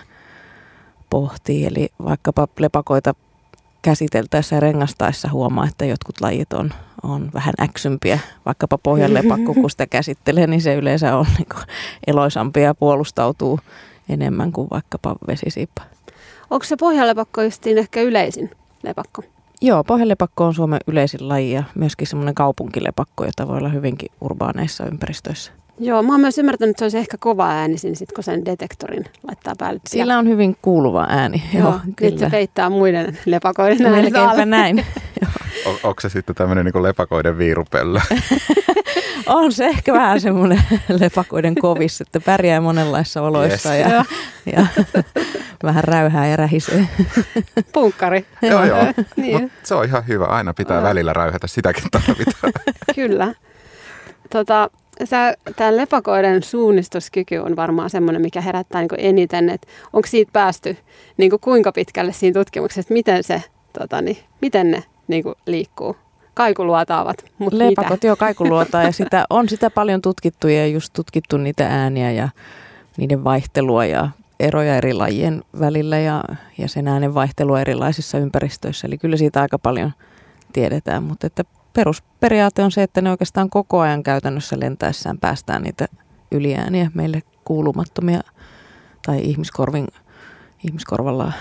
pohtii. 1.11 1.67
Eli 1.67 1.89
vaikkapa 2.05 2.49
lepakoita 2.59 3.15
käsiteltäessä 3.87 4.57
ja 4.57 4.61
rengastaessa 4.61 5.29
huomaa, 5.29 5.67
että 5.67 5.85
jotkut 5.85 6.21
lajit 6.21 6.53
on, 6.53 6.71
on 7.03 7.31
vähän 7.35 7.55
äksympiä. 7.61 8.19
Vaikkapa 8.47 8.79
pohjanlepakko, 8.79 9.55
kun 9.61 9.71
sitä 9.71 9.87
käsittelee, 9.87 10.47
niin 10.47 10.61
se 10.61 10.75
yleensä 10.75 11.17
on 11.17 11.27
niin 11.39 11.65
eloisampi 12.07 12.61
ja 12.61 12.75
puolustautuu 12.75 13.61
enemmän 14.09 14.53
kuin 14.53 14.69
vaikkapa 14.71 15.17
vesisiippa. 15.27 15.83
Onko 16.51 16.65
se 16.65 16.77
pohjanlepakko 16.77 17.43
justiin 17.43 17.79
ehkä 17.79 18.03
yleisin 18.03 18.51
lepakko? 18.83 19.23
Joo, 19.63 19.85
pohjanlepakko 19.85 20.45
on 20.45 20.55
Suomen 20.55 20.81
yleisin 20.87 21.29
laji 21.29 21.53
ja 21.53 21.63
myöskin 21.75 22.07
semmoinen 22.07 22.35
kaupunkilepakko, 22.35 23.25
jota 23.25 23.49
voi 23.49 23.59
olla 23.59 23.69
hyvinkin 23.69 24.13
urbaaneissa 24.21 24.87
ympäristöissä. 24.87 25.53
Joo, 25.79 26.03
mä 26.03 26.13
oon 26.13 26.21
myös 26.21 26.39
ymmärtänyt, 26.39 26.71
että 26.71 26.79
se 26.79 26.85
olisi 26.85 26.99
ehkä 26.99 27.17
kova 27.21 27.49
äänisin, 27.51 27.97
sit 27.97 28.13
kun 28.13 28.25
sen 28.25 28.45
detektorin 28.45 29.05
laittaa 29.29 29.55
päälle. 29.59 29.81
Sillä 29.87 30.19
on 30.19 30.29
hyvin 30.29 30.57
kuuluva 30.63 31.07
ääni. 31.09 31.43
Joo, 31.55 31.63
Joo 31.65 31.81
kyllä. 31.97 32.19
se 32.19 32.31
peittää 32.31 32.71
muiden 32.71 33.19
lepakoiden 33.25 33.93
Melkeinpä 33.93 34.47
näin. 34.47 34.87
on, 35.67 35.75
onko 35.83 36.01
se 36.01 36.09
sitten 36.09 36.35
tämmöinen 36.35 36.65
niin 36.65 36.83
lepakoiden 36.83 37.39
viirupöllö? 37.39 38.01
on 39.27 39.53
se 39.53 39.67
ehkä 39.67 39.93
vähän 39.93 40.21
semmoinen 40.21 40.63
lepakoiden 41.01 41.55
kovis, 41.55 42.01
että 42.01 42.21
pärjää 42.21 42.61
monenlaissa 42.61 43.23
oloissa 43.23 43.75
yes. 43.75 43.87
ja, 43.91 44.05
ja 44.57 44.67
vähän 45.63 45.85
räyhää 45.85 46.27
ja 46.27 46.37
rähisee. 46.37 46.89
Punkkari. 47.73 48.27
joo, 48.43 48.65
joo. 48.65 48.85
niin. 49.17 49.43
Mut 49.43 49.53
se 49.63 49.75
on 49.75 49.85
ihan 49.85 50.07
hyvä. 50.07 50.25
Aina 50.25 50.55
pitää 50.55 50.83
välillä 50.83 51.13
räyhätä, 51.13 51.47
sitäkin 51.47 51.85
tarvitaan. 51.91 52.53
Kyllä. 52.95 53.35
Tota, 54.31 54.71
tämä 55.57 55.77
lepakoiden 55.77 56.43
suunnistuskyky 56.43 57.37
on 57.37 57.57
varmaan 57.57 57.91
semmoinen, 57.91 58.23
mikä 58.23 58.41
herättää 58.41 58.81
niin 58.81 58.91
eniten, 58.99 59.51
että 59.51 59.69
onko 59.93 60.09
siitä 60.09 60.31
päästy 60.33 60.77
niin 61.17 61.33
kuinka 61.41 61.73
pitkälle 61.73 62.13
siinä 62.13 62.41
tutkimuksessa, 62.41 62.95
miten, 62.95 63.25
se, 63.25 63.43
tota, 63.79 64.03
niin, 64.03 64.19
miten 64.41 64.71
ne 64.71 64.85
niin 65.09 65.25
liikkuu 65.47 65.97
kaikuluotaavat. 66.35 67.25
Mutta 67.39 67.59
Lepakot, 67.59 68.05
joo, 68.05 68.17
kaikuluotaa 68.17 68.83
ja 68.83 68.93
sitä, 68.93 69.25
on 69.31 69.49
sitä 69.49 69.71
paljon 69.71 70.03
tutkittu 70.03 70.49
ja 70.49 70.67
just 70.67 70.93
tutkittu 70.93 71.37
niitä 71.37 71.67
ääniä 71.67 72.13
ja 72.13 72.29
niiden 72.97 73.25
vaihtelua 73.25 73.85
ja 73.85 74.09
eroja 74.41 74.77
eri 74.77 74.95
lajien 74.95 75.43
välillä 75.61 75.99
ja, 75.99 76.25
ja 76.59 76.69
sen 76.69 76.89
äänen 76.89 77.15
vaihtelua 77.15 77.61
erilaisissa 77.61 78.19
ympäristöissä. 78.19 78.87
Eli 78.87 78.99
kyllä 78.99 79.17
siitä 79.17 79.41
aika 79.41 79.59
paljon 79.59 79.93
tiedetään, 80.53 81.03
mutta 81.03 81.27
että 81.27 81.45
perusperiaate 81.77 82.63
on 82.63 82.71
se, 82.71 82.83
että 82.83 83.01
ne 83.01 83.11
oikeastaan 83.11 83.51
koko 83.51 83.81
ajan 83.81 84.03
käytännössä 84.03 84.61
lentäessään 84.61 85.19
päästään 85.19 85.63
niitä 85.63 85.87
yliääniä 86.33 86.91
meille 86.95 87.23
kuulumattomia 87.45 88.21
tai 89.07 89.21
ihmiskorvin, 89.21 89.87
ihmiskorvalla 90.65 91.33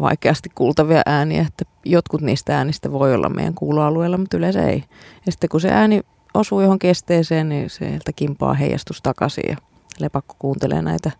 vaikeasti 0.00 0.48
kuultavia 0.54 1.02
ääniä, 1.06 1.42
että 1.48 1.64
jotkut 1.84 2.20
niistä 2.20 2.56
äänistä 2.56 2.92
voi 2.92 3.14
olla 3.14 3.28
meidän 3.28 3.54
kuuloalueella, 3.54 4.18
mutta 4.18 4.36
yleensä 4.36 4.62
ei. 4.62 4.84
Ja 5.26 5.32
sitten 5.32 5.50
kun 5.50 5.60
se 5.60 5.68
ääni 5.70 6.00
osuu 6.34 6.60
johonkin 6.60 6.90
esteeseen, 6.90 7.48
niin 7.48 7.70
sieltä 7.70 8.12
kimpaa 8.16 8.54
heijastus 8.54 9.02
takaisin 9.02 9.44
ja 9.48 9.56
lepakko 10.00 10.36
kuuntelee 10.38 10.82
näitä 10.82 11.10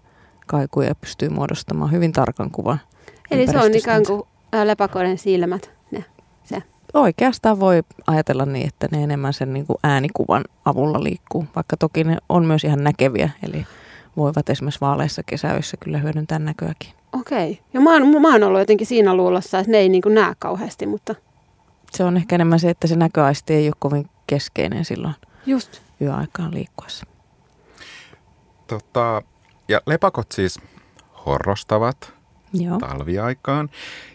kaikuja 0.47 0.89
ja 0.89 0.95
pystyy 0.95 1.29
muodostamaan 1.29 1.93
hyvin 1.93 2.13
tarkan 2.13 2.51
kuvan. 2.51 2.81
Eli 3.31 3.47
se 3.47 3.59
on 3.59 3.75
ikään 3.75 4.03
kuin 4.07 4.23
lepakoiden 4.65 5.19
silmät. 5.19 5.71
Ne, 5.91 6.05
se. 6.45 6.63
Oikeastaan 6.95 7.61
voi 7.61 7.83
ajatella 8.07 8.47
niin, 8.47 8.69
että 8.69 8.89
ne 8.91 9.05
enemmän 9.05 9.33
sen 9.33 9.53
niin 9.53 9.67
kuin 9.67 9.77
äänikuvan 9.83 10.45
avulla 10.65 11.03
liikkuu, 11.03 11.47
vaikka 11.57 11.77
toki 11.77 12.05
ne 12.05 12.17
on 12.29 12.47
myös 12.47 12.65
ihan 12.65 12.85
näkeviä, 12.85 13.31
eli 13.43 13.67
voivat 14.17 14.51
esimerkiksi 14.51 14.81
vaaleissa 14.81 15.23
kesäöissä 15.23 15.77
kyllä 15.77 15.99
hyödyntää 15.99 16.39
näköäkin. 16.39 16.91
Okei. 17.13 17.61
Ja 17.73 17.81
mä 17.81 17.93
oon, 17.93 18.23
mä 18.23 18.33
oon 18.33 18.43
ollut 18.43 18.61
jotenkin 18.61 18.87
siinä 18.87 19.15
luulossa, 19.15 19.59
että 19.59 19.73
ne 19.73 19.79
ei 19.79 19.89
niin 19.89 20.03
kuin 20.03 20.15
näe 20.15 20.33
kauheasti, 20.39 20.87
mutta... 20.87 21.15
Se 21.91 22.05
on 22.05 22.17
ehkä 22.17 22.35
enemmän 22.35 22.61
se, 22.61 22.71
että 22.71 22.87
se 22.87 22.97
näköaisti 22.97 23.55
ei 23.55 23.67
ole 23.67 23.75
kovin 23.79 24.11
keskeinen 24.27 24.85
silloin 24.85 25.15
Just. 25.47 25.81
yöaikaan 26.01 26.55
liikkuessa. 26.55 27.07
Tota, 28.67 29.23
ja 29.69 29.81
lepakot 29.87 30.33
siis 30.33 30.59
horrostavat 31.27 32.15
Joo. 32.53 32.79
talviaikaan. 32.79 33.71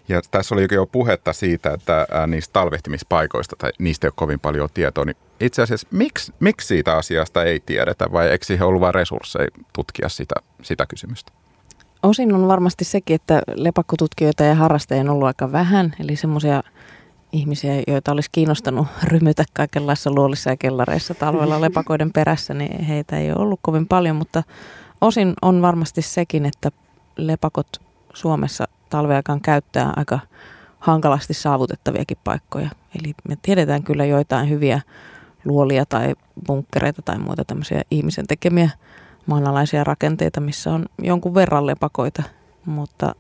Ja 0.08 0.22
tässä 0.32 0.56
oli 0.56 0.68
jo 0.72 0.86
puhetta 0.86 1.34
siitä, 1.34 1.74
että 1.74 2.08
niistä 2.28 2.54
talvehtimispaikoista 2.54 3.56
tai 3.56 3.72
niistä 3.80 4.08
ei 4.08 4.10
ole 4.10 4.14
kovin 4.16 4.40
paljon 4.40 4.70
tietoa. 4.74 5.06
Niin 5.06 5.18
itse 5.40 5.62
asiassa 5.62 5.88
miksi, 5.92 6.34
miksi 6.40 6.68
siitä 6.68 6.98
asiasta 6.98 7.44
ei 7.44 7.60
tiedetä 7.60 8.12
vai 8.12 8.28
eikö 8.28 8.46
siihen 8.46 8.68
ollut 8.68 8.82
vain 8.82 8.94
resursseja 8.94 9.48
tutkia 9.74 10.10
sitä, 10.10 10.36
sitä 10.62 10.86
kysymystä? 10.86 11.32
Osin 12.04 12.34
on 12.34 12.48
varmasti 12.48 12.86
sekin, 12.86 13.16
että 13.16 13.42
lepakkotutkijoita 13.56 14.44
ja 14.44 14.56
harrastajia 14.56 15.02
on 15.02 15.10
ollut 15.10 15.28
aika 15.28 15.52
vähän. 15.52 15.96
Eli 16.00 16.16
semmoisia 16.16 16.64
ihmisiä, 17.32 17.84
joita 17.88 18.12
olisi 18.12 18.30
kiinnostanut 18.32 18.88
rymytä 19.12 19.46
kaikenlaisissa 19.54 20.12
luolissa 20.12 20.50
ja 20.50 20.58
kellareissa 20.58 21.14
talvella 21.14 21.62
lepakoiden 21.68 22.14
perässä, 22.14 22.54
niin 22.54 22.84
heitä 22.84 23.18
ei 23.18 23.32
ole 23.32 23.42
ollut 23.42 23.60
kovin 23.62 23.88
paljon, 23.88 24.16
mutta 24.16 24.44
osin 25.02 25.34
on 25.42 25.62
varmasti 25.62 26.02
sekin, 26.02 26.46
että 26.46 26.72
lepakot 27.18 27.68
Suomessa 28.18 28.68
talveaikaan 28.90 29.42
käyttää 29.42 29.94
aika 29.96 30.20
hankalasti 30.80 31.34
saavutettaviakin 31.34 32.18
paikkoja. 32.24 32.70
Eli 33.00 33.14
me 33.30 33.38
tiedetään 33.42 33.84
kyllä 33.84 34.06
joitain 34.06 34.50
hyviä 34.50 34.82
luolia 35.46 35.86
tai 35.86 36.16
bunkkereita 36.48 37.02
tai 37.02 37.20
muita 37.20 37.46
tämmöisiä 37.46 37.82
ihmisen 37.92 38.28
tekemiä 38.28 38.70
maanalaisia 39.26 39.84
rakenteita, 39.84 40.40
missä 40.40 40.74
on 40.74 40.86
jonkun 41.02 41.34
verran 41.34 41.66
lepakoita, 41.66 42.24
mutta 42.66 43.16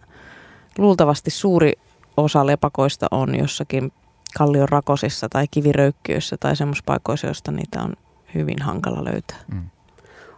luultavasti 0.77 1.29
suuri 1.29 1.73
osa 2.17 2.45
lepakoista 2.45 3.07
on 3.12 3.36
jossakin 3.39 3.91
kallion 4.38 4.69
rakosissa 4.69 5.29
tai 5.29 5.47
kiviröykkiöissä 5.51 6.38
tai 6.39 6.55
semmoisissa 6.55 6.86
paikoissa, 6.86 7.27
joista 7.27 7.51
niitä 7.51 7.81
on 7.81 7.93
hyvin 8.36 8.62
hankala 8.62 9.05
löytää. 9.05 9.38
Mm. 9.53 9.69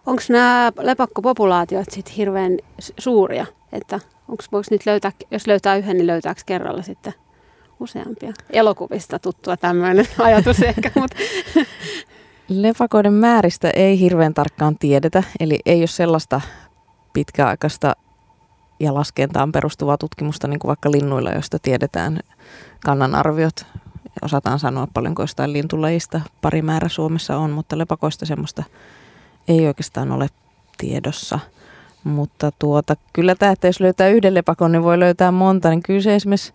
Onko 0.05 0.21
nämä 0.29 0.71
lepakkopopulaatiot 0.81 1.89
sitten 1.89 2.13
hirveän 2.13 2.57
suuria? 2.99 3.45
Että 3.71 3.99
onko, 4.27 4.43
voiko 4.51 4.67
nyt 4.71 4.85
löytää, 4.85 5.11
jos 5.31 5.47
löytää 5.47 5.75
yhden, 5.75 5.97
niin 5.97 6.07
löytääkö 6.07 6.41
kerralla 6.45 6.81
sitten 6.81 7.13
useampia? 7.79 8.33
Elokuvista 8.49 9.19
tuttua 9.19 9.57
tämmöinen 9.57 10.07
ajatus 10.19 10.61
ehkä, 10.61 10.91
mutta... 10.95 11.17
Lepakoiden 12.49 13.13
määristä 13.13 13.69
ei 13.69 13.99
hirveän 13.99 14.33
tarkkaan 14.33 14.77
tiedetä, 14.77 15.23
eli 15.39 15.59
ei 15.65 15.79
ole 15.79 15.87
sellaista 15.87 16.41
pitkäaikaista 17.13 17.95
ja 18.79 18.93
laskentaan 18.93 19.51
perustuvaa 19.51 19.97
tutkimusta, 19.97 20.47
niin 20.47 20.59
kuin 20.59 20.69
vaikka 20.69 20.91
linnuilla, 20.91 21.31
josta 21.31 21.59
tiedetään 21.59 22.19
kannanarviot. 22.85 23.65
Osataan 24.21 24.59
sanoa 24.59 24.87
paljonko 24.93 25.23
jostain 25.23 25.53
lintulajista 25.53 26.21
pari 26.41 26.61
määrä 26.61 26.89
Suomessa 26.89 27.37
on, 27.37 27.51
mutta 27.51 27.77
lepakoista 27.77 28.25
semmoista 28.25 28.63
ei 29.49 29.67
oikeastaan 29.67 30.11
ole 30.11 30.27
tiedossa. 30.77 31.39
Mutta 32.03 32.51
tuota, 32.59 32.95
kyllä 33.13 33.35
tämä, 33.35 33.51
että 33.51 33.67
jos 33.67 33.79
löytää 33.79 34.07
yhden 34.07 34.33
lepakon, 34.33 34.71
niin 34.71 34.83
voi 34.83 34.99
löytää 34.99 35.31
monta, 35.31 35.69
niin 35.69 35.83
kyllä 35.83 36.01
se 36.01 36.15
esimerkiksi 36.15 36.53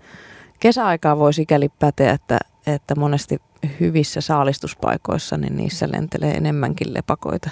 kesäaikaa 0.60 1.18
voi 1.18 1.32
sikäli 1.32 1.68
päteä, 1.78 2.12
että, 2.12 2.38
että 2.66 2.94
monesti 2.94 3.40
hyvissä 3.80 4.20
saalistuspaikoissa, 4.20 5.36
niin 5.36 5.56
niissä 5.56 5.88
lentelee 5.92 6.30
enemmänkin 6.34 6.94
lepakoita. 6.94 7.50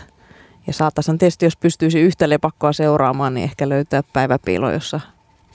Ja 0.67 0.73
saataisiin 0.73 1.19
tietysti, 1.19 1.47
jos 1.47 1.57
pystyisi 1.57 2.01
yhtä 2.01 2.29
lepakkoa 2.29 2.73
seuraamaan, 2.73 3.35
niin 3.35 3.45
ehkä 3.45 3.69
löytää 3.69 4.03
päiväpiilo, 4.13 4.71
jossa 4.71 5.01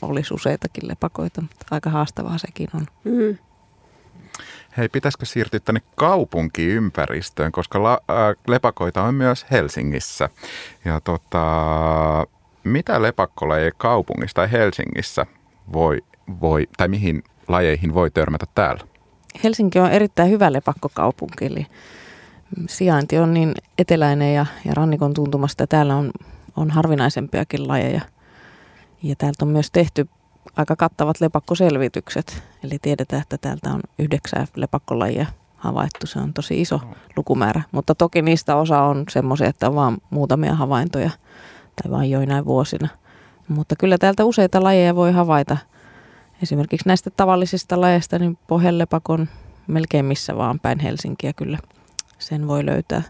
olisi 0.02 0.34
useitakin 0.34 0.88
lepakoita, 0.88 1.42
mutta 1.42 1.66
aika 1.72 1.90
haastavaa 1.90 2.38
sekin 2.38 2.68
on. 2.76 2.86
Mm. 3.04 3.38
Hei, 4.78 4.90
pitäisikö 4.90 5.26
siirtyä 5.26 5.60
tänne 5.60 5.82
kaupunkiympäristöön, 5.96 7.52
koska 7.52 7.84
la, 7.84 8.00
äh, 8.10 8.18
lepakoita 8.48 9.04
on 9.04 9.16
myös 9.16 9.46
Helsingissä. 9.52 10.30
Ja 10.86 11.02
tota, 11.02 11.46
mitä 12.64 13.02
lepakkolajia 13.02 13.72
kaupungissa 13.78 14.36
tai 14.36 14.52
Helsingissä 14.52 15.26
voi, 15.74 16.02
voi, 16.42 16.68
tai 16.78 16.88
mihin 16.88 17.24
lajeihin 17.48 17.94
voi 17.94 18.12
törmätä 18.12 18.46
täällä? 18.56 18.84
Helsinki 19.44 19.80
on 19.80 19.92
erittäin 19.92 20.30
hyvä 20.30 20.54
lepakkokaupunki, 20.54 21.46
eli 21.46 21.68
sijainti 22.70 23.18
on 23.18 23.34
niin 23.34 23.54
eteläinen 23.78 24.34
ja, 24.34 24.46
ja 24.66 24.74
rannikon 24.74 25.14
tuntumasta. 25.14 25.68
Täällä 25.68 25.96
on, 25.96 26.12
on 26.56 26.72
harvinaisempiakin 26.72 27.68
lajeja. 27.68 28.02
Ja 29.04 29.16
täältä 29.16 29.46
on 29.46 29.52
myös 29.52 29.72
tehty 29.72 30.08
aika 30.56 30.76
kattavat 30.76 31.22
lepakkoselvitykset. 31.22 32.44
Eli 32.64 32.80
tiedetään, 32.82 33.22
että 33.22 33.38
täältä 33.38 33.70
on 33.70 33.80
yhdeksää 34.00 34.46
lepakkolajia 34.56 35.26
havaittu. 35.56 36.08
Se 36.08 36.20
on 36.20 36.34
tosi 36.34 36.62
iso 36.62 36.82
lukumäärä. 37.16 37.62
Mutta 37.72 37.96
toki 37.96 38.22
niistä 38.22 38.56
osa 38.56 38.82
on 38.82 39.04
semmoisia, 39.10 39.48
että 39.48 39.68
on 39.68 39.76
vain 39.76 39.98
muutamia 40.10 40.56
havaintoja 40.56 41.10
tai 41.84 41.92
vain 41.92 42.12
joinain 42.12 42.46
vuosina. 42.46 42.88
Mutta 43.48 43.76
kyllä 43.76 43.98
täältä 43.98 44.26
useita 44.26 44.64
lajeja 44.64 44.96
voi 44.96 45.12
havaita. 45.12 45.58
Esimerkiksi 46.44 46.88
näistä 46.88 47.10
tavallisista 47.10 47.82
lajeista, 47.82 48.20
niin 48.20 48.38
pohjellepakon 48.48 49.30
melkein 49.68 50.06
missä 50.06 50.38
vaan 50.38 50.60
päin 50.60 50.80
Helsinkiä 50.80 51.34
kyllä 51.34 51.60
sen 52.20 52.48
voi 52.48 52.66
löytää. 52.66 53.02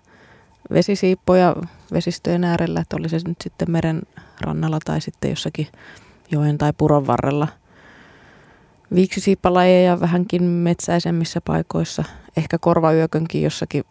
Vesisiippoja 0.71 1.55
vesistöjen 1.93 2.43
äärellä, 2.43 2.79
että 2.79 2.95
oli 2.95 3.09
se 3.09 3.17
nyt 3.27 3.37
sitten 3.41 3.71
meren 3.71 4.01
rannalla 4.41 4.77
tai 4.85 5.01
sitten 5.01 5.29
jossakin 5.29 5.67
joen 6.31 6.57
tai 6.57 6.73
puron 6.77 7.07
varrella. 7.07 7.47
Viiksisiippalajeja 8.95 9.99
vähänkin 9.99 10.43
metsäisemmissä 10.43 11.41
paikoissa, 11.41 12.03
ehkä 12.37 12.57
korvayökönkin 12.57 13.41
jossakin 13.41 13.83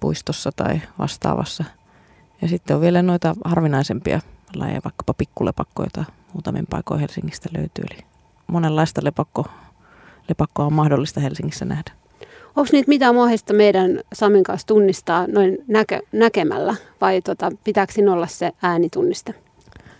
puistossa 0.00 0.50
tai 0.56 0.80
vastaavassa. 0.98 1.64
Ja 2.42 2.48
sitten 2.48 2.76
on 2.76 2.82
vielä 2.82 3.02
noita 3.02 3.34
harvinaisempia 3.44 4.20
lajeja, 4.54 4.80
vaikkapa 4.84 5.14
pikkulepakkoita 5.14 6.04
muutamin 6.32 6.66
paikoin 6.70 7.00
Helsingistä 7.00 7.48
löytyy. 7.56 7.84
Eli 7.90 8.00
monenlaista 8.46 9.00
lepakko, 9.04 9.46
lepakkoa 10.28 10.66
on 10.66 10.72
mahdollista 10.72 11.20
Helsingissä 11.20 11.64
nähdä. 11.64 11.92
Onko 12.56 12.68
niitä 12.72 12.88
mitään 12.88 13.14
mahdollista 13.14 13.54
meidän 13.54 14.00
Samin 14.12 14.44
kanssa 14.44 14.66
tunnistaa 14.66 15.26
noin 15.26 15.58
näkö, 15.68 16.00
näkemällä 16.12 16.74
vai 17.00 17.22
tota, 17.22 17.50
pitääkö 17.64 17.92
olla 18.12 18.26
se 18.26 18.52
äänitunniste? 18.62 19.34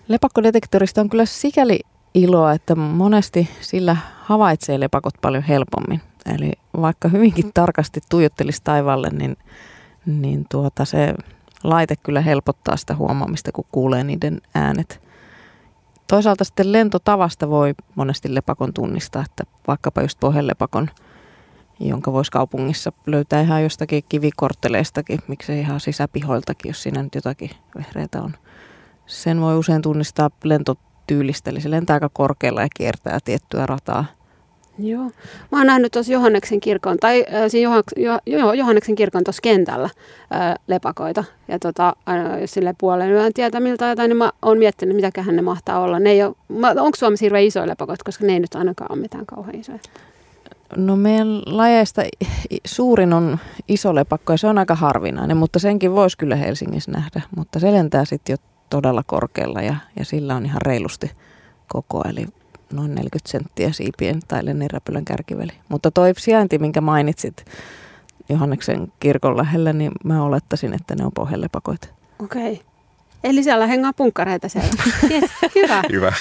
Lepakkodetektorista 0.09 1.01
on 1.01 1.09
kyllä 1.09 1.25
sikäli 1.25 1.81
iloa, 2.15 2.53
että 2.53 2.75
monesti 2.75 3.49
sillä 3.61 3.97
havaitsee 4.23 4.81
lepakot 4.81 5.15
paljon 5.21 5.43
helpommin. 5.43 6.01
Eli 6.35 6.53
vaikka 6.81 7.09
hyvinkin 7.09 7.51
tarkasti 7.55 8.01
tuijottelisi 8.11 8.61
taivaalle, 8.65 9.09
niin, 9.11 9.37
niin 10.07 10.47
tuota 10.51 10.85
se 10.85 11.15
laite 11.65 11.97
kyllä 11.97 12.21
helpottaa 12.21 12.77
sitä 12.77 12.95
huomaamista, 12.95 13.53
kun 13.53 13.65
kuulee 13.73 14.05
niiden 14.05 14.41
äänet. 14.55 15.03
Toisaalta 16.07 16.45
sitten 16.45 16.73
lentotavasta 16.73 17.51
voi 17.51 17.75
monesti 17.95 18.35
lepakon 18.35 18.73
tunnistaa, 18.73 19.25
että 19.25 19.45
vaikkapa 19.67 20.03
just 20.03 20.21
pohjellepakon, 20.21 20.91
jonka 21.81 22.13
voisi 22.13 22.31
kaupungissa 22.31 22.93
löytää 23.07 23.41
ihan 23.41 23.63
jostakin 23.63 24.05
kivikortteleistakin, 24.09 25.19
miksei 25.29 25.61
ihan 25.61 25.81
sisäpihoiltakin, 25.81 26.69
jos 26.69 26.83
siinä 26.83 27.03
nyt 27.03 27.15
jotakin 27.15 27.51
vehreitä 27.77 28.23
on. 28.23 28.35
Sen 29.13 29.41
voi 29.41 29.59
usein 29.59 29.83
tunnistaa 29.83 30.31
lentotyylistä, 30.45 31.51
eli 31.51 31.61
se 31.61 31.71
lentää 31.71 31.95
aika 31.95 32.09
korkealla 32.13 32.63
ja 32.63 32.69
kiertää 32.77 33.19
tiettyä 33.25 33.67
rataa. 33.67 34.05
Joo. 34.79 35.11
Mä 35.53 35.59
oon 35.59 35.67
nähnyt 35.67 35.93
tuossa 35.93 36.13
Johanneksen 36.13 36.61
kirkon, 36.61 36.99
tai 37.01 37.25
äh, 37.35 37.45
siinä 37.49 37.71
Joh- 37.77 38.23
jo, 38.27 38.53
Johanneksen 38.53 38.95
kirkon 38.95 39.25
tuossa 39.25 39.43
kentällä 39.43 39.85
äh, 39.85 40.55
lepakoita. 40.67 41.25
Ja 41.49 41.59
tota, 41.59 41.97
aina 42.07 42.39
jos 42.39 42.51
sille 42.51 42.75
puolen 42.79 43.11
yön 43.11 43.33
tietää 43.33 43.61
miltä 43.61 43.89
jotain, 43.89 44.09
niin 44.09 44.17
mä 44.17 44.31
oon 44.43 44.59
miettinyt, 44.59 44.97
mitäköhän 44.97 45.37
ne 45.37 45.43
mahtaa 45.43 45.81
olla. 45.81 45.99
Ne 45.99 46.11
ei 46.11 46.23
ole, 46.23 46.35
onko 46.81 46.97
Suomessa 46.97 47.25
hirveän 47.25 47.45
isoja 47.45 47.67
lepakoita, 47.67 48.05
koska 48.05 48.27
ne 48.27 48.33
ei 48.33 48.41
nyt 48.41 48.55
ainakaan 48.55 48.93
ole 48.93 49.01
mitään 49.01 49.27
kauhean 49.27 49.61
isoja. 49.61 49.79
No 50.77 50.97
meidän 50.97 51.43
lajeista 51.47 52.03
suurin 52.65 53.13
on 53.13 53.39
iso 53.69 53.95
lepakko 53.95 54.33
ja 54.33 54.37
se 54.37 54.47
on 54.47 54.59
aika 54.59 54.75
harvinainen, 54.75 55.37
mutta 55.37 55.59
senkin 55.59 55.95
voisi 55.95 56.19
kyllä 56.19 56.37
Helsingissä 56.37 56.91
nähdä. 56.91 57.21
Mutta 57.37 57.61
se 57.61 57.73
lentää 57.73 58.05
sitten 58.05 58.33
jo 58.33 58.37
todella 58.73 59.03
korkealla 59.07 59.63
ja, 59.63 59.77
ja 59.99 60.05
sillä 60.05 60.35
on 60.35 60.47
ihan 60.47 60.63
reilusti 60.63 61.11
koko, 61.69 62.03
eli 62.09 62.27
noin 62.73 62.95
40 62.95 63.31
senttiä 63.31 63.73
siipien 63.73 64.21
tai 64.29 64.45
lenniräpylän 64.45 65.05
kärkiväli. 65.05 65.53
Mutta 65.69 65.91
toi 65.91 66.13
sijainti, 66.19 66.59
minkä 66.59 66.81
mainitsit 66.81 67.45
Johanneksen 68.29 68.93
kirkon 69.01 69.37
lähellä, 69.37 69.73
niin 69.73 69.93
mä 70.05 70.25
olettaisin, 70.25 70.75
että 70.75 70.95
ne 70.95 71.05
on 71.05 71.13
pohjalepakoita. 71.15 71.89
Okei. 72.19 72.53
Okay. 72.53 72.65
Eli 73.25 73.43
siellä 73.43 73.67
hengaa 73.67 73.93
punkkareita 73.93 74.49
siellä. 74.49 74.69
Yes, 75.11 75.31
hyvä. 75.55 75.83
hyvä. 75.93 76.13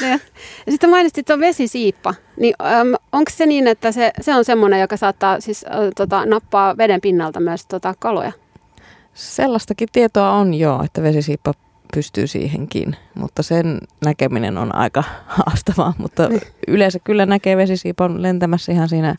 Ja 0.65 0.71
sitten 0.71 0.89
mainitsit 0.89 1.25
tuon 1.25 1.39
vesisiippa. 1.39 2.13
Niin, 2.37 2.53
äm, 2.61 2.93
onko 3.11 3.31
se 3.33 3.45
niin, 3.45 3.67
että 3.67 3.91
se, 3.91 4.11
se 4.21 4.35
on 4.35 4.45
semmoinen, 4.45 4.81
joka 4.81 4.97
saattaa 4.97 5.39
siis 5.39 5.65
äh, 5.65 5.71
tota, 5.95 6.25
nappaa 6.25 6.77
veden 6.77 7.01
pinnalta 7.01 7.39
myös 7.39 7.65
tota, 7.65 7.93
kaloja? 7.99 8.31
Sellaistakin 9.13 9.87
tietoa 9.91 10.31
on 10.31 10.53
jo, 10.53 10.81
että 10.85 11.03
vesisiippa 11.03 11.53
pystyy 11.93 12.27
siihenkin, 12.27 12.95
mutta 13.15 13.43
sen 13.43 13.77
näkeminen 14.05 14.57
on 14.57 14.75
aika 14.75 15.03
haastavaa. 15.37 15.93
Mutta 15.97 16.29
niin. 16.29 16.41
yleensä 16.67 16.99
kyllä 17.03 17.25
näkee 17.25 17.57
vesisiipon 17.57 18.21
lentämässä 18.21 18.71
ihan 18.71 18.89
siinä 18.89 19.15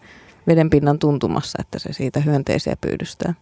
vedenpinnan 0.47 0.99
tuntumassa, 0.99 1.59
että 1.61 1.79
se 1.79 1.93
siitä 1.93 2.21
hyönteisiä 2.21 2.77
pyydystää. 2.81 3.35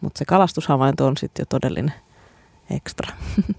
Mutta 0.00 0.18
se 0.18 0.24
kalastushavainto 0.24 1.06
on 1.06 1.16
sitten 1.16 1.42
jo 1.42 1.46
todellinen 1.48 1.94
ekstra. 2.70 3.16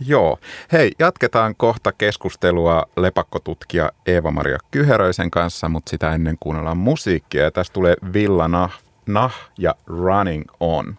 Joo. 0.00 0.38
Hei, 0.72 0.92
jatketaan 0.98 1.54
kohta 1.56 1.92
keskustelua 1.92 2.82
lepakkotutkija 2.96 3.92
Eeva-Maria 4.06 4.58
Kyheröisen 4.70 5.30
kanssa, 5.30 5.68
mutta 5.68 5.90
sitä 5.90 6.14
ennen 6.14 6.36
kuunnellaan 6.40 6.76
musiikkia. 6.76 7.42
Ja 7.42 7.50
tästä 7.50 7.74
tulee 7.74 7.94
Villa 8.12 8.48
Nah, 8.48 8.80
nah 9.06 9.34
ja 9.58 9.74
Running 9.86 10.44
On. 10.60 10.98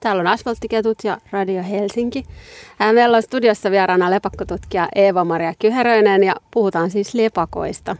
Täällä 0.00 0.20
on 0.20 0.26
Asfalttiketut 0.26 0.98
ja 1.04 1.18
Radio 1.30 1.62
Helsinki. 1.62 2.24
Meillä 2.92 3.16
on 3.16 3.22
studiossa 3.22 3.70
vieraana 3.70 4.10
lepakkotutkija 4.10 4.88
Eeva-Maria 4.94 5.54
Kyheröinen 5.58 6.24
ja 6.24 6.34
puhutaan 6.50 6.90
siis 6.90 7.14
lepakoista. 7.14 7.96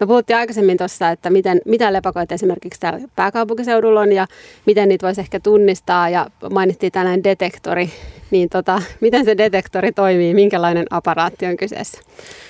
Me 0.00 0.06
puhuttiin 0.06 0.36
aikaisemmin 0.36 0.78
tuossa, 0.78 1.10
että 1.10 1.30
miten, 1.30 1.60
mitä 1.64 1.92
lepakoita 1.92 2.34
esimerkiksi 2.34 2.80
täällä 2.80 3.00
pääkaupunkiseudulla 3.16 4.00
on 4.00 4.12
ja 4.12 4.26
miten 4.66 4.88
niitä 4.88 5.06
voisi 5.06 5.20
ehkä 5.20 5.40
tunnistaa 5.40 6.08
ja 6.08 6.26
mainittiin 6.50 6.92
tällainen 6.92 7.24
detektori. 7.24 7.90
Niin 8.30 8.48
tota, 8.48 8.82
miten 9.00 9.24
se 9.24 9.36
detektori 9.36 9.92
toimii, 9.92 10.34
minkälainen 10.34 10.86
aparaatti 10.90 11.46
on 11.46 11.56
kyseessä? 11.56 12.00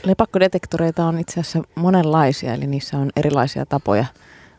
Lepakkodetektoreita 0.05 1.05
on 1.05 1.19
itse 1.19 1.41
asiassa 1.41 1.63
monenlaisia, 1.75 2.55
eli 2.55 2.67
niissä 2.67 2.99
on 2.99 3.11
erilaisia 3.17 3.67
tapoja 3.67 4.05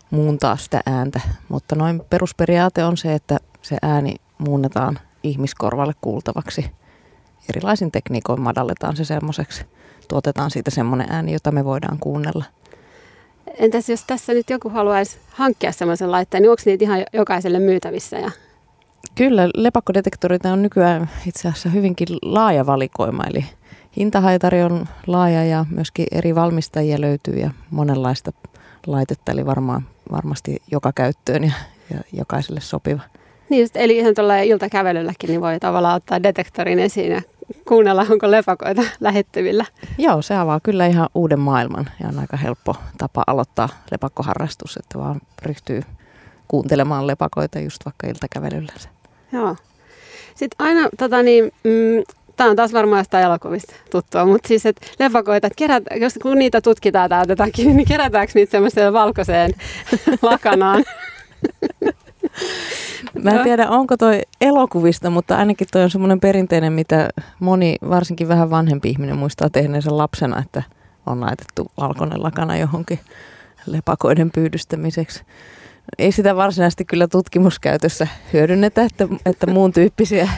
muuntaa 0.09 0.57
sitä 0.57 0.81
ääntä, 0.85 1.21
mutta 1.49 1.75
noin 1.75 2.01
perusperiaate 2.09 2.83
on 2.83 2.97
se, 2.97 3.13
että 3.13 3.37
se 3.61 3.77
ääni 3.81 4.15
muunnetaan 4.47 4.99
ihmiskorvalle 5.23 5.93
kuultavaksi. 6.01 6.65
Erilaisin 7.49 7.91
tekniikoin 7.91 8.41
madalletaan 8.41 8.95
se 8.95 9.05
semmoiseksi. 9.05 9.65
Tuotetaan 10.07 10.51
siitä 10.51 10.71
semmoinen 10.71 11.07
ääni, 11.09 11.33
jota 11.33 11.51
me 11.51 11.65
voidaan 11.65 11.99
kuunnella. 11.99 12.45
Entäs 13.57 13.89
jos 13.89 14.03
tässä 14.03 14.33
nyt 14.33 14.49
joku 14.49 14.69
haluaisi 14.69 15.17
hankkia 15.29 15.71
semmoisen 15.71 16.11
laitteen, 16.11 16.43
niin 16.43 16.49
onko 16.49 16.61
niitä 16.65 16.83
ihan 16.83 17.03
jokaiselle 17.13 17.59
myytävissä? 17.59 18.17
Ja... 18.19 18.31
Kyllä, 19.15 19.49
lepakkodetektoreita 19.55 20.53
on 20.53 20.61
nykyään 20.61 21.09
itse 21.27 21.47
asiassa 21.47 21.69
hyvinkin 21.69 22.07
laaja 22.21 22.65
valikoima, 22.65 23.23
eli 23.23 23.45
hintahaitari 23.97 24.63
on 24.63 24.85
laaja 25.07 25.45
ja 25.45 25.65
myöskin 25.69 26.05
eri 26.11 26.35
valmistajia 26.35 27.01
löytyy 27.01 27.33
ja 27.33 27.51
monenlaista 27.69 28.31
laitetta, 28.87 29.31
eli 29.31 29.45
varmaan, 29.45 29.87
varmasti 30.11 30.61
joka 30.71 30.91
käyttöön 30.93 31.43
ja, 31.43 31.53
ja 31.93 31.99
jokaiselle 32.13 32.61
sopiva. 32.61 33.01
Niin 33.51 33.67
eli 33.75 33.97
ihan 33.97 34.15
tuolla 34.15 34.37
iltakävelylläkin 34.37 35.27
niin 35.27 35.41
voi 35.41 35.59
tavallaan 35.59 35.95
ottaa 35.95 36.23
detektorin 36.23 36.79
esiin 36.79 37.11
ja 37.11 37.21
kuunnella, 37.67 38.05
onko 38.09 38.31
lepakoita 38.31 38.81
lähettyvillä. 38.99 39.65
Joo, 39.97 40.21
se 40.21 40.35
avaa 40.35 40.59
kyllä 40.59 40.85
ihan 40.85 41.09
uuden 41.15 41.39
maailman 41.39 41.89
ja 41.99 42.07
on 42.07 42.19
aika 42.19 42.37
helppo 42.37 42.75
tapa 42.97 43.23
aloittaa 43.27 43.69
lepakkoharrastus, 43.91 44.77
että 44.77 44.99
vaan 44.99 45.21
ryhtyy 45.41 45.81
kuuntelemaan 46.47 47.07
lepakoita 47.07 47.59
just 47.59 47.85
vaikka 47.85 48.07
iltakävelyllä. 48.07 48.73
Joo. 49.31 49.55
Sitten 50.35 50.65
aina, 50.67 50.89
tota 50.97 51.23
niin, 51.23 51.43
mm, 51.63 52.03
tämä 52.35 52.49
on 52.49 52.55
taas 52.55 52.73
varmaan 52.73 52.99
jostain 52.99 53.25
elokuvista 53.25 53.75
tuttua, 53.91 54.25
mutta 54.25 54.47
siis, 54.47 54.65
että 54.65 54.87
lepakoita, 54.99 55.47
että 55.47 55.57
kerät, 55.57 55.83
jos 55.95 56.19
kun 56.21 56.39
niitä 56.39 56.61
tutkitaan 56.61 57.09
tai 57.09 57.51
kiinni, 57.51 57.73
niin 57.73 57.87
kerätäänkö 57.87 58.31
niitä 58.35 58.51
semmoiseen 58.51 58.93
valkoiseen 58.93 59.53
lakanaan? 60.21 60.83
Mä 63.23 63.31
en 63.31 63.43
tiedä, 63.43 63.69
onko 63.69 63.97
toi 63.97 64.21
elokuvista, 64.41 65.09
mutta 65.09 65.37
ainakin 65.37 65.67
toi 65.71 65.83
on 65.83 65.89
semmoinen 65.89 66.19
perinteinen, 66.19 66.73
mitä 66.73 67.09
moni, 67.39 67.75
varsinkin 67.89 68.27
vähän 68.27 68.49
vanhempi 68.49 68.89
ihminen 68.89 69.17
muistaa 69.17 69.49
tehneensä 69.49 69.97
lapsena, 69.97 70.39
että 70.39 70.63
on 71.05 71.21
laitettu 71.21 71.71
valkoinen 71.77 72.23
lakana 72.23 72.57
johonkin 72.57 72.99
lepakoiden 73.65 74.31
pyydystämiseksi. 74.31 75.23
Ei 75.97 76.11
sitä 76.11 76.35
varsinaisesti 76.35 76.85
kyllä 76.85 77.07
tutkimuskäytössä 77.07 78.07
hyödynnetä, 78.33 78.83
että, 78.83 79.07
että 79.25 79.47
muun 79.47 79.73
tyyppisiä 79.73 80.29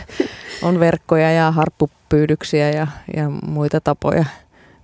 on 0.62 0.80
verkkoja 0.80 1.32
ja 1.32 1.52
harppupyydyksiä 1.52 2.70
ja, 2.70 2.88
ja 3.16 3.30
muita 3.30 3.82
tapoja. 3.82 4.26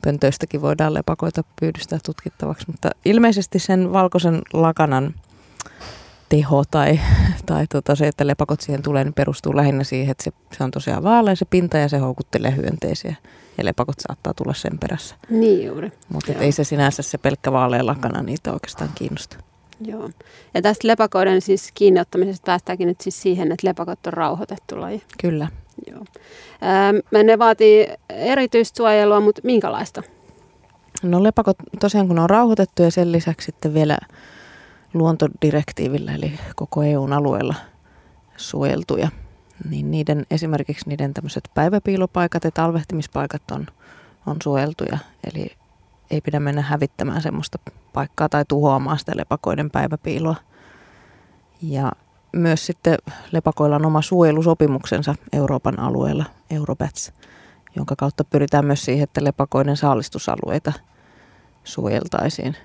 Pöntöistäkin 0.03 0.61
voidaan 0.61 0.93
lepakoita 0.93 1.43
pyydystää 1.59 1.99
tutkittavaksi, 2.05 2.67
mutta 2.67 2.89
ilmeisesti 3.05 3.59
sen 3.59 3.93
valkoisen 3.93 4.41
lakanan 4.53 5.13
teho 6.29 6.63
tai, 6.71 6.99
tai 7.45 7.67
tota 7.67 7.95
se, 7.95 8.07
että 8.07 8.27
lepakot 8.27 8.61
siihen 8.61 8.83
tulee, 8.83 9.03
niin 9.03 9.13
perustuu 9.13 9.55
lähinnä 9.55 9.83
siihen, 9.83 10.11
että 10.11 10.23
se, 10.23 10.31
se 10.57 10.63
on 10.63 10.71
tosiaan 10.71 11.03
vaalea 11.03 11.35
se 11.35 11.45
pinta 11.45 11.77
ja 11.77 11.89
se 11.89 11.97
houkuttelee 11.97 12.55
hyönteisiä. 12.55 13.15
Ja 13.57 13.65
lepakot 13.65 13.95
saattaa 13.99 14.33
tulla 14.33 14.53
sen 14.53 14.79
perässä. 14.79 15.15
Niin 15.29 15.65
juuri. 15.65 15.91
Mutta 16.09 16.33
ei 16.33 16.51
se 16.51 16.63
sinänsä 16.63 17.01
se 17.01 17.17
pelkkä 17.17 17.51
vaalea 17.51 17.85
lakana 17.85 18.23
niitä 18.23 18.53
oikeastaan 18.53 18.89
kiinnosta. 18.95 19.37
Joo. 19.85 20.09
Ja 20.53 20.61
tästä 20.61 20.87
lepakoiden 20.87 21.41
siis 21.41 21.71
kiinniottamisesta 21.73 22.45
päästäänkin 22.45 22.87
nyt 22.87 23.01
siis 23.01 23.21
siihen, 23.21 23.51
että 23.51 23.67
lepakot 23.67 24.07
on 24.07 24.13
rauhoitettu 24.13 24.81
laji. 24.81 25.01
Kyllä. 25.21 25.47
Joo. 25.91 26.05
Ähm, 26.63 27.25
ne 27.25 27.39
vaatii 27.39 27.87
erityistä 28.09 28.77
suojelua, 28.77 29.19
mutta 29.19 29.41
minkälaista? 29.43 30.03
No 31.03 31.23
lepakot 31.23 31.57
tosiaan 31.79 32.07
kun 32.07 32.19
on 32.19 32.29
rauhoitettu 32.29 32.83
ja 32.83 32.91
sen 32.91 33.11
lisäksi 33.11 33.45
sitten 33.45 33.73
vielä 33.73 33.97
luontodirektiivillä, 34.93 36.15
eli 36.15 36.39
koko 36.55 36.83
EUn 36.83 37.13
alueella 37.13 37.55
suojeltuja, 38.37 39.09
niin 39.69 39.91
niiden, 39.91 40.25
esimerkiksi 40.31 40.89
niiden 40.89 41.13
tämmöiset 41.13 41.49
päiväpiilopaikat 41.53 42.43
ja 42.43 42.51
talvehtimispaikat 42.51 43.51
on, 43.51 43.67
on 44.25 44.37
suojeltuja. 44.43 44.97
Eli 45.33 45.51
ei 46.11 46.21
pidä 46.21 46.39
mennä 46.39 46.61
hävittämään 46.61 47.21
semmoista 47.21 47.59
paikkaa 47.93 48.29
tai 48.29 48.45
tuhoamaan 48.47 48.99
sitä 48.99 49.11
lepakoiden 49.15 49.71
päiväpiiloa. 49.71 50.35
Ja 51.61 51.91
myös 52.31 52.65
sitten 52.65 52.97
lepakoilla 53.31 53.75
on 53.75 53.85
oma 53.85 54.01
suojelusopimuksensa 54.01 55.15
Euroopan 55.33 55.79
alueella, 55.79 56.25
Eurobats, 56.49 57.13
jonka 57.75 57.95
kautta 57.97 58.23
pyritään 58.23 58.65
myös 58.65 58.85
siihen, 58.85 59.03
että 59.03 59.23
lepakoiden 59.23 59.77
saalistusalueita 59.77 60.73
suojeltaisiin. 61.63 62.55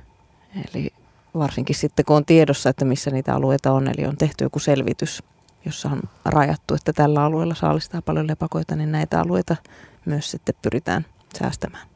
Eli 0.74 0.92
varsinkin 1.38 1.76
sitten 1.76 2.04
kun 2.04 2.16
on 2.16 2.24
tiedossa, 2.24 2.70
että 2.70 2.84
missä 2.84 3.10
niitä 3.10 3.34
alueita 3.34 3.72
on, 3.72 3.88
eli 3.88 4.06
on 4.06 4.16
tehty 4.16 4.44
joku 4.44 4.58
selvitys, 4.58 5.22
jossa 5.64 5.88
on 5.88 6.00
rajattu, 6.24 6.74
että 6.74 6.92
tällä 6.92 7.24
alueella 7.24 7.54
saalistaa 7.54 8.02
paljon 8.02 8.28
lepakoita, 8.28 8.76
niin 8.76 8.92
näitä 8.92 9.20
alueita 9.20 9.56
myös 10.04 10.30
sitten 10.30 10.54
pyritään 10.62 11.06
säästämään. 11.38 11.86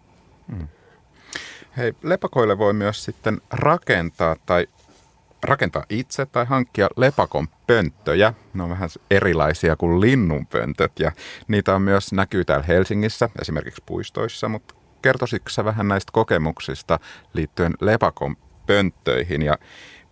Hmm. 0.51 0.69
Hei, 1.77 1.95
lepakoille 2.03 2.59
voi 2.59 2.73
myös 2.73 3.05
sitten 3.05 3.41
rakentaa 3.51 4.37
tai 4.47 4.67
rakentaa 5.43 5.85
itse 5.89 6.27
tai 6.27 6.45
hankkia 6.45 6.89
lepakon 6.97 7.49
pönttöjä. 7.67 8.35
Ne 8.55 8.63
on 8.63 8.71
vähän 8.71 8.89
erilaisia 9.11 9.77
kuin 9.77 10.01
linnunpöntöt 10.01 10.93
ja 11.01 11.13
niitä 11.49 11.75
on 11.75 11.83
myös 11.83 12.13
näkyy 12.13 12.45
täällä 12.45 12.67
Helsingissä, 12.69 13.29
esimerkiksi 13.41 13.83
puistoissa, 13.87 14.49
mutta 14.49 14.75
kertoisitko 15.03 15.51
vähän 15.65 15.89
näistä 15.89 16.13
kokemuksista 16.13 16.99
liittyen 17.33 17.75
lepakon 17.81 18.37
pönttöihin. 18.69 19.43
Ja 19.43 19.59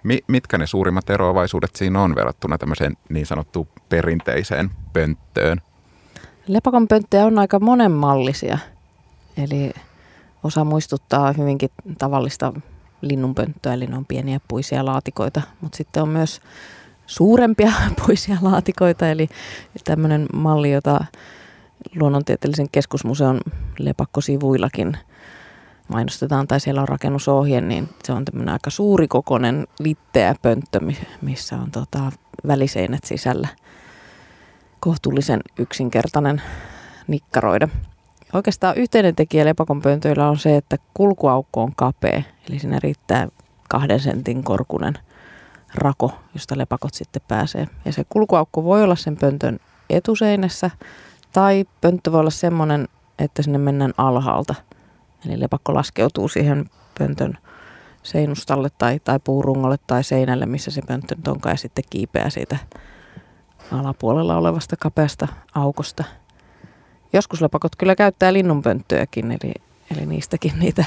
mi- 0.03 0.25
mitkä 0.27 0.59
ne 0.59 0.67
suurimmat 0.67 1.11
eroavaisuudet 1.11 1.77
siinä 1.77 2.03
on 2.03 2.15
verrattuna 2.15 2.59
tämmöiseen 2.59 2.97
niin 3.09 3.27
sanottuun 3.27 3.69
perinteiseen 3.89 4.71
pönttöön? 4.93 5.61
Lepakon 6.47 6.89
pönttöjä 6.89 7.27
on 7.27 7.39
aika 7.39 7.59
monenmallisia, 7.59 8.59
eli 9.37 9.71
osa 10.45 10.65
muistuttaa 10.65 11.33
hyvinkin 11.33 11.71
tavallista 11.99 12.53
linnunpönttöä, 13.01 13.75
eli 13.75 13.87
ne 13.87 13.97
on 13.97 14.07
pieniä 14.07 14.41
puisia 14.49 14.85
laatikoita, 14.85 15.43
mutta 15.61 15.77
sitten 15.77 16.03
on 16.03 16.09
myös 16.09 16.41
suurempia 17.07 17.73
puisia 18.07 18.37
laatikoita, 18.43 19.11
eli 19.11 19.29
tämmöinen 19.85 20.27
malli, 20.33 20.73
jota 20.73 21.05
luonnontieteellisen 22.01 22.71
keskusmuseon 22.73 23.41
lepakkosivuillakin 23.79 24.97
mainostetaan 25.89 26.49
tai 26.49 26.61
siellä 26.61 26.81
on 26.81 26.89
rakennusohje, 26.89 27.61
niin 27.61 27.89
se 28.05 28.13
on 28.13 28.25
tämmöinen 28.25 28.53
aika 28.53 28.71
suurikokoinen 28.71 29.67
litteä 29.79 30.35
pönttö, 30.43 30.81
missä 31.23 31.57
on 31.57 31.71
tota 31.71 32.13
väliseinät 32.47 33.05
sisällä. 33.05 33.49
Kohtuullisen 34.81 35.41
yksinkertainen 35.59 36.43
nikkaroida. 37.07 37.69
Oikeastaan 38.33 38.77
yhteinen 38.77 39.15
tekijä 39.15 39.45
lepakon 39.45 39.83
pöntöillä 39.83 40.29
on 40.29 40.39
se, 40.39 40.57
että 40.57 40.77
kulkuaukko 40.95 41.63
on 41.63 41.73
kapea, 41.77 42.23
eli 42.49 42.59
siinä 42.59 42.79
riittää 42.83 43.29
kahden 43.69 44.01
sentin 44.01 44.45
korkunen 44.45 44.95
rako, 45.75 46.13
josta 46.35 46.59
lepakot 46.59 46.95
sitten 46.95 47.23
pääsee. 47.29 47.69
Ja 47.85 47.93
se 47.93 48.05
kulkuaukko 48.09 48.65
voi 48.65 48.85
olla 48.85 48.97
sen 48.97 49.17
pöntön 49.17 49.59
etuseinässä, 49.91 50.71
tai 51.33 51.65
pönttö 51.81 52.13
voi 52.13 52.21
olla 52.21 52.31
semmoinen, 52.31 52.89
että 53.19 53.43
sinne 53.43 53.59
mennään 53.59 53.93
alhaalta. 53.97 54.55
Eli 55.27 55.41
lepakko 55.41 55.75
laskeutuu 55.75 56.29
siihen 56.29 56.71
pöntön 56.99 57.39
seinustalle 58.03 58.69
tai, 58.79 59.01
tai 59.05 59.19
puurungolle 59.25 59.77
tai 59.87 60.05
seinälle, 60.05 60.47
missä 60.47 60.71
se 60.71 60.83
pönttö 60.83 61.17
onkaan 61.29 61.53
ja 61.53 61.57
sitten 61.57 61.85
kiipeää 61.91 62.31
siitä 62.31 62.57
alapuolella 63.73 64.37
olevasta 64.37 64.77
kapeasta 64.77 65.29
aukosta. 65.55 66.05
Joskus 67.13 67.41
lepakot 67.41 67.77
kyllä 67.77 67.95
käyttää 67.95 68.33
linnunpönttöjäkin, 68.33 69.33
eli, 69.33 69.53
eli 69.91 70.07
niistäkin 70.07 70.53
niitä 70.59 70.85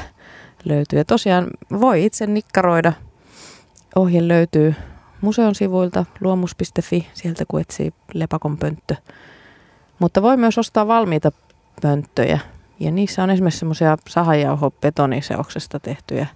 löytyy. 0.66 1.00
Ja 1.00 1.06
tosiaan 1.06 1.48
voi 1.80 2.06
itse 2.06 2.28
nikkaroida. 2.28 2.94
Ohje 3.96 4.28
löytyy 4.28 4.76
museon 5.22 5.56
sivuilta 5.56 6.06
luomus.fi, 6.22 7.08
sieltä 7.14 7.44
kun 7.48 7.62
etsii 7.62 7.94
lepakon 8.14 8.58
pönttö. 8.58 8.96
Mutta 10.00 10.22
voi 10.22 10.38
myös 10.38 10.58
ostaa 10.58 10.88
valmiita 10.88 11.32
pönttöjä. 11.82 12.40
Ja 12.80 12.91
niissä 12.91 13.23
on 13.23 13.30
esimerkiksi 13.30 13.59
semmoisia 13.59 13.97
sahajauho 14.09 14.71
betoniseoksesta 14.71 15.80
tehtyjä 15.80 16.27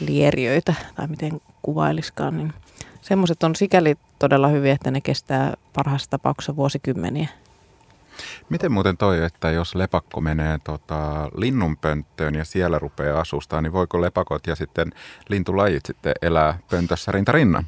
lieriöitä, 0.00 0.74
tai 0.94 1.06
miten 1.06 1.40
kuvailiskaan, 1.62 2.36
niin 2.36 2.52
semmoiset 3.00 3.42
on 3.42 3.56
sikäli 3.56 3.96
todella 4.18 4.48
hyviä, 4.48 4.72
että 4.72 4.90
ne 4.90 5.00
kestää 5.00 5.54
parhaassa 5.72 6.10
tapauksessa 6.10 6.56
vuosikymmeniä. 6.56 7.28
Miten 8.48 8.72
muuten 8.72 8.96
toi, 8.96 9.24
että 9.24 9.50
jos 9.50 9.74
lepakko 9.74 10.20
menee 10.20 10.58
tota, 10.64 11.30
linnunpönttöön 11.36 12.34
ja 12.34 12.44
siellä 12.44 12.78
rupeaa 12.78 13.20
asustaa, 13.20 13.60
niin 13.60 13.72
voiko 13.72 14.00
lepakot 14.00 14.46
ja 14.46 14.56
sitten 14.56 14.92
lintulajit 15.28 15.86
sitten 15.86 16.12
elää 16.22 16.58
pöntössä 16.70 17.12
rinta 17.12 17.32
rinnan? 17.32 17.64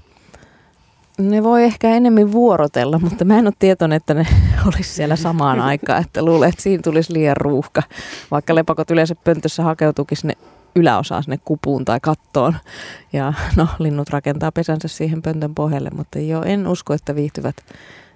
Ne 1.18 1.42
voi 1.42 1.64
ehkä 1.64 1.88
enemmän 1.88 2.32
vuorotella, 2.32 2.98
mutta 2.98 3.24
mä 3.24 3.38
en 3.38 3.46
ole 3.46 3.54
tietoinen, 3.58 3.96
että 3.96 4.14
ne 4.14 4.26
olisi 4.66 4.94
siellä 4.94 5.16
samaan 5.16 5.60
aikaan. 5.70 6.02
Että 6.02 6.24
luulen, 6.24 6.48
että 6.48 6.62
siinä 6.62 6.82
tulisi 6.82 7.12
liian 7.12 7.36
ruuhka. 7.36 7.82
Vaikka 8.30 8.54
lepakot 8.54 8.90
yleensä 8.90 9.14
pöntössä 9.14 9.62
hakeutuukin 9.62 10.18
sinne 10.18 10.34
yläosaan 10.76 11.22
sinne 11.22 11.38
kupuun 11.44 11.84
tai 11.84 12.00
kattoon. 12.00 12.56
Ja 13.12 13.32
no, 13.56 13.68
linnut 13.78 14.10
rakentaa 14.10 14.52
pesänsä 14.52 14.88
siihen 14.88 15.22
pöntön 15.22 15.54
pohjalle, 15.54 15.90
mutta 15.96 16.18
joo, 16.18 16.42
en 16.42 16.66
usko, 16.66 16.94
että 16.94 17.14
viihtyvät 17.14 17.56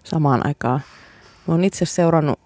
samaan 0.05 0.47
aikaan. 0.47 0.81
Mä 1.47 1.55
oon 1.55 1.65
itse 1.65 1.85
seurannut 1.85 2.39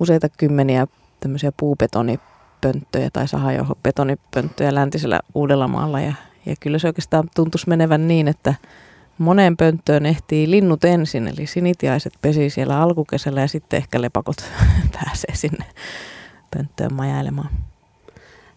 useita 0.00 0.28
kymmeniä 0.28 0.86
tämmöisiä 1.20 1.52
puubetonipönttöjä 1.56 3.10
tai 3.12 3.28
sahajauhobetonipönttöjä 3.28 4.74
läntisellä 4.74 5.20
Uudellamaalla 5.34 6.00
ja, 6.00 6.14
ja 6.46 6.54
kyllä 6.60 6.78
se 6.78 6.86
oikeastaan 6.86 7.28
tuntuisi 7.34 7.68
menevän 7.68 8.08
niin, 8.08 8.28
että 8.28 8.54
moneen 9.18 9.56
pönttöön 9.56 10.06
ehtii 10.06 10.50
linnut 10.50 10.84
ensin, 10.84 11.28
eli 11.28 11.46
sinitiaiset 11.46 12.12
pesi 12.22 12.50
siellä 12.50 12.80
alkukesällä 12.80 13.40
ja 13.40 13.48
sitten 13.48 13.76
ehkä 13.76 14.00
lepakot 14.00 14.36
pääsee 15.04 15.34
sinne 15.34 15.64
pönttöön 16.56 16.94
majailemaan. 16.94 17.48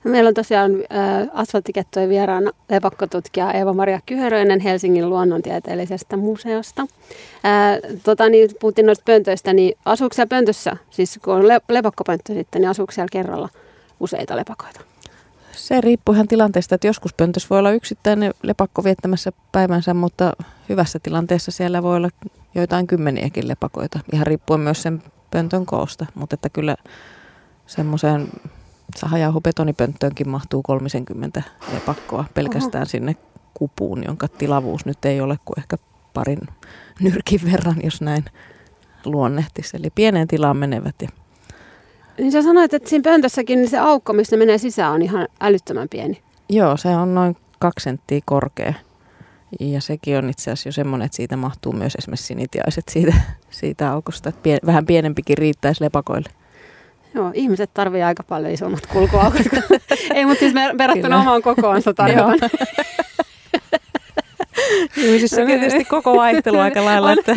Meillä 0.03 0.27
on 0.27 0.33
tosiaan 0.33 0.71
äh, 0.71 1.27
asfalttikettojen 1.33 2.09
vieraana 2.09 2.51
lepakkotutkija 2.69 3.51
Eeva-Maria 3.51 3.99
Kyhöröinen 4.05 4.59
Helsingin 4.59 5.09
luonnontieteellisestä 5.09 6.17
museosta. 6.17 6.81
Äh, 6.81 7.99
tota, 8.03 8.29
niin, 8.29 8.49
puhuttiin 8.59 8.85
noista 8.85 9.03
pöntöistä, 9.05 9.53
niin 9.53 9.77
asuuko 9.85 10.13
siellä 10.13 10.29
pöntössä, 10.29 10.77
siis 10.89 11.19
kun 11.23 11.33
on 11.33 11.47
le- 11.47 11.61
lepakkopönttö 11.69 12.33
sitten, 12.33 12.61
niin 12.61 12.69
asuuko 12.69 12.91
siellä 12.91 13.09
kerralla 13.11 13.49
useita 13.99 14.35
lepakoita? 14.35 14.81
Se 15.55 15.81
riippuu 15.81 16.15
ihan 16.15 16.27
tilanteesta, 16.27 16.75
että 16.75 16.87
joskus 16.87 17.13
pöntössä 17.13 17.47
voi 17.49 17.59
olla 17.59 17.71
yksittäinen 17.71 18.33
lepakko 18.43 18.83
viettämässä 18.83 19.31
päivänsä, 19.51 19.93
mutta 19.93 20.33
hyvässä 20.69 20.99
tilanteessa 20.99 21.51
siellä 21.51 21.83
voi 21.83 21.95
olla 21.95 22.09
joitain 22.55 22.87
kymmeniäkin 22.87 23.47
lepakoita, 23.47 23.99
ihan 24.13 24.27
riippuen 24.27 24.59
myös 24.59 24.81
sen 24.81 25.03
pöntön 25.31 25.65
koosta, 25.65 26.05
mutta 26.15 26.33
että 26.33 26.49
kyllä 26.49 26.75
semmoiseen 27.67 28.27
sahajauhobetonipönttöönkin 28.95 30.29
mahtuu 30.29 30.63
30 30.63 31.43
lepakkoa 31.73 32.25
pelkästään 32.33 32.81
Oho. 32.81 32.89
sinne 32.89 33.15
kupuun, 33.53 34.03
jonka 34.07 34.27
tilavuus 34.27 34.85
nyt 34.85 35.05
ei 35.05 35.21
ole 35.21 35.37
kuin 35.45 35.59
ehkä 35.59 35.77
parin 36.13 36.39
nyrkin 36.99 37.39
verran, 37.51 37.77
jos 37.83 38.01
näin 38.01 38.25
luonnehtisi. 39.05 39.77
Eli 39.77 39.89
pieneen 39.89 40.27
tilaan 40.27 40.57
menevät. 40.57 40.95
Ja 41.01 41.09
niin 42.17 42.31
sä 42.31 42.41
sanoit, 42.41 42.73
että 42.73 42.89
siinä 42.89 43.03
pöntössäkin 43.03 43.59
niin 43.59 43.69
se 43.69 43.77
aukko, 43.77 44.13
missä 44.13 44.37
menee 44.37 44.57
sisään, 44.57 44.93
on 44.93 45.01
ihan 45.01 45.27
älyttömän 45.41 45.89
pieni. 45.89 46.21
Joo, 46.49 46.77
se 46.77 46.89
on 46.89 47.15
noin 47.15 47.37
kaksi 47.59 47.83
senttiä 47.83 48.19
korkea. 48.25 48.73
Ja 49.59 49.81
sekin 49.81 50.17
on 50.17 50.29
itse 50.29 50.51
asiassa 50.51 50.69
jo 50.69 50.73
semmoinen, 50.73 51.05
että 51.05 51.15
siitä 51.15 51.37
mahtuu 51.37 51.73
myös 51.73 51.95
esimerkiksi 51.95 52.25
sinitiaiset 52.25 52.83
siitä, 52.89 53.13
siitä 53.49 53.91
aukosta. 53.91 54.29
Että 54.29 54.41
pien, 54.43 54.59
vähän 54.65 54.85
pienempikin 54.85 55.37
riittäisi 55.37 55.83
lepakoille. 55.83 56.29
Joo, 57.13 57.31
ihmiset 57.33 57.69
tarvii 57.73 58.03
aika 58.03 58.23
paljon 58.23 58.53
isommat 58.53 58.85
kulkuaukot. 58.85 59.41
Ei, 60.15 60.25
mutta 60.25 60.39
siis 60.39 60.53
verrattuna 60.53 61.19
omaan 61.19 61.41
kokoonsa 61.41 61.93
tarjoan. 64.69 65.07
Ihmisissä 65.07 65.41
on 65.41 65.47
tietysti 65.47 65.85
koko 65.85 66.17
vaihtelu 66.17 66.59
aika 66.59 66.85
lailla, 66.85 67.11
että 67.11 67.35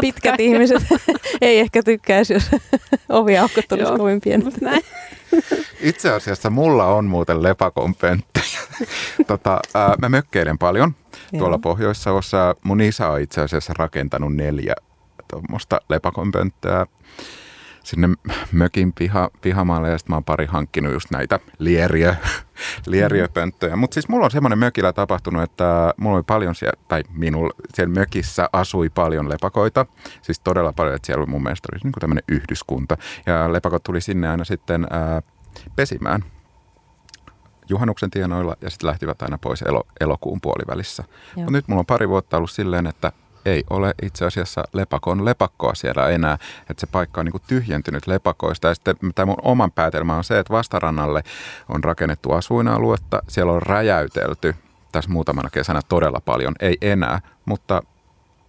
pitkät 0.00 0.40
ihmiset 0.40 0.82
ei 1.40 1.58
ehkä 1.58 1.82
tykkäisi, 1.82 2.32
jos 2.32 2.50
oviaukot 3.08 3.64
tulisi 3.68 3.92
kovin 3.92 4.20
pienet. 4.20 4.54
Itse 5.80 6.10
asiassa 6.10 6.50
mulla 6.50 6.86
on 6.86 7.04
muuten 7.04 7.42
lepakon 7.42 7.94
pönttejä. 7.94 8.60
tota, 9.26 9.60
ää, 9.74 9.94
mä 10.00 10.08
mökkeilen 10.08 10.58
paljon 10.58 10.94
tuolla 11.38 11.58
Pohjois-Savossa. 11.58 12.54
Mun 12.64 12.80
isä 12.80 13.08
on 13.08 13.20
itse 13.20 13.40
asiassa 13.40 13.72
rakentanut 13.76 14.34
neljä 14.34 14.74
tuommoista 15.28 15.80
lepakon 15.88 16.32
pönttöä 16.32 16.86
sinne 17.82 18.08
mökin 18.52 18.92
piha, 18.92 19.30
pihamaalle 19.40 19.90
ja 19.90 19.98
sitten 19.98 20.12
mä 20.12 20.16
oon 20.16 20.24
pari 20.24 20.46
hankkinut 20.46 20.92
just 20.92 21.10
näitä 21.10 21.40
lieriä, 21.58 22.16
lieriöpönttöjä. 22.86 23.76
Mutta 23.76 23.94
siis 23.94 24.08
mulla 24.08 24.24
on 24.24 24.30
semmoinen 24.30 24.58
mökillä 24.58 24.92
tapahtunut, 24.92 25.42
että 25.42 25.94
mulla 25.96 26.16
oli 26.16 26.24
paljon 26.26 26.54
siellä, 26.54 26.82
tai 26.88 27.02
minulla 27.10 27.54
siellä 27.74 27.94
mökissä 27.94 28.48
asui 28.52 28.88
paljon 28.88 29.28
lepakoita. 29.28 29.86
Siis 30.22 30.40
todella 30.40 30.72
paljon, 30.72 30.96
että 30.96 31.06
siellä 31.06 31.26
mun 31.26 31.42
mielestä 31.42 31.68
oli 31.72 31.80
niin 31.84 31.92
tämmöinen 32.00 32.24
yhdyskunta. 32.28 32.96
Ja 33.26 33.52
lepakot 33.52 33.82
tuli 33.82 34.00
sinne 34.00 34.28
aina 34.28 34.44
sitten 34.44 34.86
ää, 34.90 35.22
pesimään 35.76 36.24
juhannuksen 37.68 38.10
tienoilla 38.10 38.56
ja 38.60 38.70
sitten 38.70 38.88
lähtivät 38.88 39.22
aina 39.22 39.38
pois 39.38 39.62
elo, 39.62 39.82
elokuun 40.00 40.40
puolivälissä. 40.40 41.04
Mutta 41.36 41.52
nyt 41.52 41.68
mulla 41.68 41.80
on 41.80 41.86
pari 41.86 42.08
vuotta 42.08 42.36
ollut 42.36 42.50
silleen, 42.50 42.86
että 42.86 43.12
ei 43.44 43.64
ole 43.70 43.94
itse 44.02 44.24
asiassa 44.24 44.64
lepakon 44.72 45.24
lepakkoa 45.24 45.74
siellä 45.74 46.08
enää, 46.08 46.38
että 46.70 46.80
se 46.80 46.86
paikka 46.86 47.20
on 47.20 47.24
niin 47.24 47.32
kuin 47.32 47.42
tyhjentynyt 47.46 48.06
lepakoista. 48.06 48.68
Ja 48.68 48.74
sitten 48.74 48.96
tämä 49.14 49.26
mun 49.26 49.36
oman 49.42 49.72
päätelmä 49.72 50.16
on 50.16 50.24
se, 50.24 50.38
että 50.38 50.52
vastarannalle 50.52 51.22
on 51.68 51.84
rakennettu 51.84 52.32
asuinaluetta, 52.32 53.22
siellä 53.28 53.52
on 53.52 53.62
räjäytelty 53.62 54.54
tässä 54.92 55.10
muutamana 55.10 55.50
kesänä 55.50 55.80
todella 55.88 56.20
paljon, 56.24 56.54
ei 56.60 56.76
enää, 56.80 57.20
mutta 57.44 57.82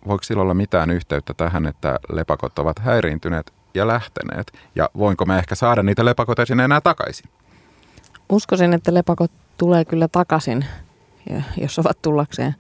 voiko 0.08 0.24
sillä 0.24 0.42
olla 0.42 0.54
mitään 0.54 0.90
yhteyttä 0.90 1.34
tähän, 1.34 1.66
että 1.66 2.00
lepakot 2.10 2.60
ovat 2.60 2.80
häiriintyneet 2.80 3.54
ja 3.74 3.88
lähteneet, 3.88 4.54
ja 4.76 4.90
voinko 4.98 5.26
me 5.26 5.38
ehkä 5.38 5.56
saada 5.56 5.84
niitä 5.84 6.06
lepakoita 6.06 6.46
sinne 6.46 6.64
enää 6.64 6.82
takaisin? 6.82 7.30
Uskoisin, 8.30 8.74
että 8.74 8.94
lepakot 8.94 9.32
tulee 9.58 9.86
kyllä 9.86 10.08
takaisin, 10.08 10.66
jos 11.58 11.80
ovat 11.80 12.02
tullakseen. 12.02 12.56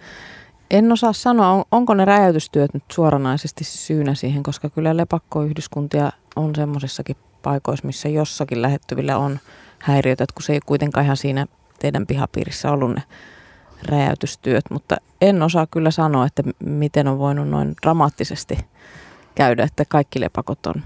En 0.74 0.91
osaa 0.91 1.13
sanoa, 1.13 1.65
onko 1.71 1.93
ne 1.93 2.05
räjäytystyöt 2.05 2.74
nyt 2.74 2.84
suoranaisesti 2.91 3.63
syynä 3.63 4.15
siihen, 4.15 4.43
koska 4.43 4.69
kyllä 4.69 4.97
lepakkoyhdyskuntia 4.97 6.11
on 6.36 6.55
semmoisissakin 6.55 7.15
paikoissa, 7.43 7.88
missä 7.88 8.09
jossakin 8.09 8.61
lähettyvillä 8.61 9.17
on 9.17 9.39
häiriötä, 9.80 10.26
kun 10.34 10.43
se 10.43 10.53
ei 10.53 10.59
kuitenkaan 10.65 11.05
ihan 11.05 11.17
siinä 11.17 11.45
teidän 11.80 12.07
pihapiirissä 12.07 12.71
ollut 12.71 12.95
ne 12.95 13.03
räjäytystyöt, 13.86 14.65
mutta 14.69 14.97
en 15.21 15.41
osaa 15.41 15.67
kyllä 15.67 15.91
sanoa, 15.91 16.26
että 16.26 16.43
miten 16.65 17.07
on 17.07 17.19
voinut 17.19 17.49
noin 17.49 17.76
dramaattisesti 17.82 18.57
käydä, 19.36 19.63
että 19.63 19.86
kaikki 19.86 20.19
lepakot 20.19 20.65
on 20.65 20.84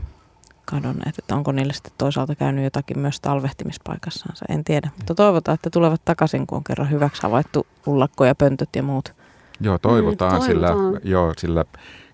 kadonneet. 0.66 1.20
Että 1.20 1.36
onko 1.36 1.52
niille 1.52 1.74
sitten 1.74 1.94
toisaalta 1.98 2.36
käynyt 2.36 2.64
jotakin 2.64 3.00
myös 3.00 3.20
talvehtimispaikassansa, 3.20 4.46
en 4.50 4.64
tiedä. 4.64 4.90
Mutta 4.98 5.16
toivotaan, 5.16 5.56
että 5.56 5.70
tulevat 5.70 6.02
takaisin, 6.06 6.48
kun 6.48 6.56
on 6.56 6.64
kerran 6.64 6.92
hyväksi 6.92 7.24
havaittu 7.24 7.68
ullakko 7.86 8.26
ja 8.26 8.36
pöntöt 8.36 8.70
ja 8.76 8.84
muut. 8.84 9.17
Joo, 9.62 9.78
toivotaan, 9.78 10.42
Mm, 10.42 10.46
sillä, 10.46 10.68
toivotaan. 10.68 11.02
joo, 11.04 11.34
sillä 11.38 11.66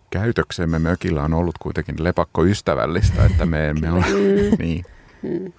käytöksemme 0.09 0.79
mökillä 0.79 1.23
on 1.23 1.33
ollut 1.33 1.57
kuitenkin 1.57 1.95
lepakkoystävällistä, 2.03 3.25
että 3.25 3.45
me 3.45 3.67
emme 3.69 3.91
ole, 3.91 4.05
niin. 4.59 4.85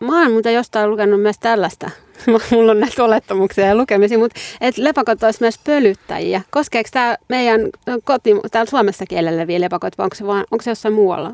Mä 0.00 0.22
oon 0.22 0.32
muuten 0.32 0.54
jostain 0.54 0.90
lukenut 0.90 1.22
myös 1.22 1.38
tällaista. 1.38 1.90
Mulla 2.52 2.72
on 2.72 2.80
näitä 2.80 3.04
olettamuksia 3.04 3.66
ja 3.66 3.74
lukemisia, 3.74 4.18
mutta 4.18 4.40
että 4.60 4.84
lepakot 4.84 5.22
olisi 5.22 5.40
myös 5.40 5.58
pölyttäjiä. 5.58 6.42
Koskeeko 6.50 6.88
tämä 6.92 7.16
meidän 7.28 7.60
koti, 8.04 8.30
täällä 8.50 8.70
Suomessa 8.70 9.04
kielellä 9.08 9.46
lepakot 9.58 9.98
vai 9.98 10.04
onko 10.04 10.16
se, 10.16 10.26
vaan, 10.26 10.44
onko 10.50 10.62
se 10.62 10.70
jossain 10.70 10.94
muualla? 10.94 11.32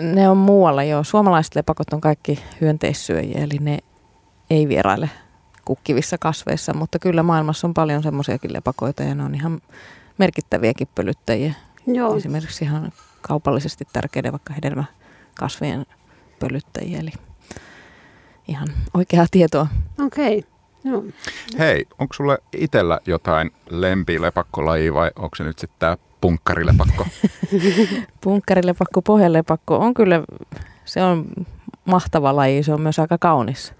Ne 0.00 0.28
on 0.28 0.36
muualla 0.36 0.84
jo. 0.84 1.04
Suomalaiset 1.04 1.54
lepakot 1.54 1.92
on 1.92 2.00
kaikki 2.00 2.38
hyönteissyöjiä, 2.60 3.38
eli 3.38 3.58
ne 3.60 3.78
ei 4.50 4.68
vieraile 4.68 5.10
kukkivissa 5.64 6.18
kasveissa, 6.18 6.74
mutta 6.74 6.98
kyllä 6.98 7.22
maailmassa 7.22 7.66
on 7.66 7.74
paljon 7.74 8.02
semmoisiakin 8.02 8.52
lepakoita 8.52 9.02
ja 9.02 9.14
ne 9.14 9.22
on 9.22 9.34
ihan 9.34 9.60
merkittäviäkin 10.18 10.88
pölyttäjiä. 10.94 11.54
Joo. 11.86 12.16
Esimerkiksi 12.16 12.64
ihan 12.64 12.92
kaupallisesti 13.22 13.84
tärkeiden 13.92 14.32
vaikka 14.32 14.54
hedelmäkasvien 14.54 15.86
pölyttäjiä, 16.38 16.98
eli 16.98 17.10
ihan 18.48 18.68
oikeaa 18.94 19.26
tietoa. 19.30 19.66
Okei. 20.06 20.38
Okay. 20.38 20.52
Joo. 20.84 21.04
Hei, 21.58 21.86
onko 21.98 22.14
sulle 22.14 22.38
itsellä 22.52 23.00
jotain 23.06 23.50
lempilepakkolajia 23.70 24.94
vai 24.94 25.10
onko 25.16 25.36
se 25.36 25.44
nyt 25.44 25.58
sitten 25.58 25.78
tämä 25.78 25.96
punkkarilepakko? 26.20 27.06
Punkkarilepakko, 28.20 29.02
pohjalepakko 29.02 29.78
on 29.78 29.94
kyllä, 29.94 30.22
se 30.84 31.02
on 31.02 31.26
mahtava 31.84 32.36
laji, 32.36 32.62
se 32.62 32.72
on 32.72 32.80
myös 32.80 32.98
aika 32.98 33.18
kaunis. 33.18 33.72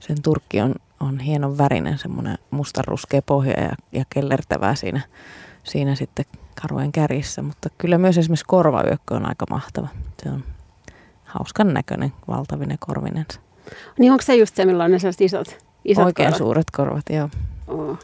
Sen 0.00 0.22
turkki 0.22 0.60
on, 0.60 0.74
on 1.04 1.20
hienon 1.20 1.58
värinen, 1.58 1.98
semmoinen 1.98 2.38
mustanruskea 2.50 3.22
pohja 3.22 3.60
ja, 3.60 3.72
ja 3.92 4.04
kellertävää 4.10 4.74
siinä, 4.74 5.00
siinä 5.64 5.94
sitten 5.94 6.24
karujen 6.62 6.92
kärjissä. 6.92 7.42
Mutta 7.42 7.68
kyllä 7.78 7.98
myös 7.98 8.18
esimerkiksi 8.18 8.44
korvayökkö 8.48 9.14
on 9.14 9.28
aika 9.28 9.46
mahtava. 9.50 9.88
Se 10.22 10.30
on 10.30 10.44
hauskan 11.24 11.74
näköinen, 11.74 12.12
valtavinen 12.28 12.78
korvinensa. 12.80 13.40
Niin 13.98 14.12
onko 14.12 14.22
se 14.22 14.36
just 14.36 14.56
se, 14.56 14.64
milloin 14.64 14.92
ne 14.92 14.98
sellaiset 14.98 15.20
isot, 15.20 15.58
isot 15.84 16.04
Oikein 16.04 16.26
korvat? 16.26 16.38
suuret 16.38 16.70
korvat, 16.70 17.04
joo. 17.10 17.28
Oh. 17.66 17.98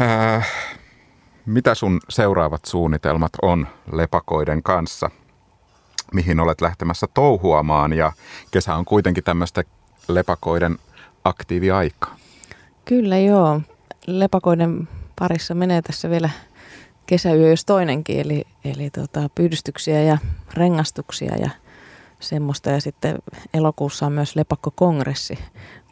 Äh, 0.00 0.48
mitä 1.46 1.74
sun 1.74 2.00
seuraavat 2.08 2.64
suunnitelmat 2.64 3.32
on 3.42 3.66
lepakoiden 3.92 4.62
kanssa? 4.62 5.10
Mihin 6.12 6.40
olet 6.40 6.60
lähtemässä 6.60 7.06
touhuamaan 7.14 7.92
ja 7.92 8.12
kesä 8.50 8.74
on 8.74 8.84
kuitenkin 8.84 9.24
tämmöistä 9.24 9.62
lepakoiden 10.08 10.78
aktiiviaikaa. 11.24 12.16
Kyllä 12.84 13.18
joo. 13.18 13.60
Lepakoiden 14.06 14.88
parissa 15.18 15.54
menee 15.54 15.82
tässä 15.82 16.10
vielä 16.10 16.30
kesäyö 17.06 17.50
jos 17.50 17.64
toinenkin, 17.64 18.20
eli, 18.20 18.44
eli 18.64 18.90
tota, 18.90 19.28
pyydystyksiä 19.34 20.02
ja 20.02 20.18
rengastuksia 20.54 21.36
ja 21.36 21.50
semmoista. 22.20 22.70
Ja 22.70 22.80
sitten 22.80 23.18
elokuussa 23.54 24.06
on 24.06 24.12
myös 24.12 24.36
lepakkokongressi 24.36 25.38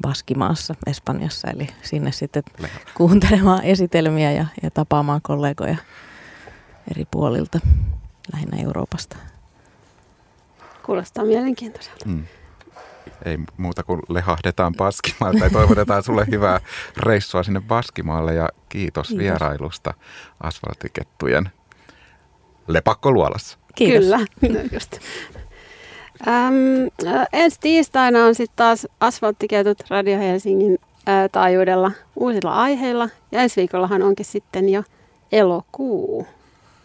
Baskimaassa 0.03 0.75
Espanjassa, 0.87 1.49
eli 1.51 1.69
sinne 1.83 2.13
sitten 2.13 2.43
kuuntelemaan 2.95 3.65
esitelmiä 3.65 4.33
ja, 4.33 4.47
ja 4.63 4.71
tapaamaan 4.71 5.21
kollegoja 5.23 5.77
eri 6.91 7.05
puolilta, 7.11 7.61
lähinnä 8.33 8.63
Euroopasta. 8.63 9.17
Kuulostaa 10.87 11.25
mielenkiintoiselta. 11.25 12.05
Mm. 12.09 12.27
Ei 13.25 13.39
muuta 13.57 13.83
kuin 13.83 14.01
lehahdetaan 14.09 14.75
Baskimaalta 14.77 15.45
ja 15.45 15.51
toivotetaan 15.51 16.03
sulle 16.03 16.27
hyvää 16.33 16.61
reissua 16.97 17.43
sinne 17.43 17.61
Baskimaalle 17.61 18.35
ja 18.35 18.49
kiitos, 18.69 19.09
Kiitos. 19.09 19.23
vierailusta 19.23 19.95
asfaltikettujen 20.41 21.51
lepakkoluolassa. 22.69 23.59
Kiitos. 23.75 24.05
Kyllä, 24.05 24.19
no 24.55 24.61
just. 24.73 24.99
Öm, 26.27 26.91
ensi 27.33 27.59
tiistaina 27.61 28.25
on 28.25 28.35
sitten 28.35 28.57
taas 28.57 28.87
asfalttiketut 29.01 29.79
Radio 29.91 30.19
Helsingin 30.19 30.79
ö, 31.09 31.29
taajuudella 31.33 31.93
uusilla 32.17 32.55
aiheilla. 32.55 33.09
Ja 33.33 33.41
ensi 33.43 33.61
viikollahan 33.61 34.03
onkin 34.03 34.27
sitten 34.27 34.69
jo 34.69 34.83
elokuu, 35.33 36.27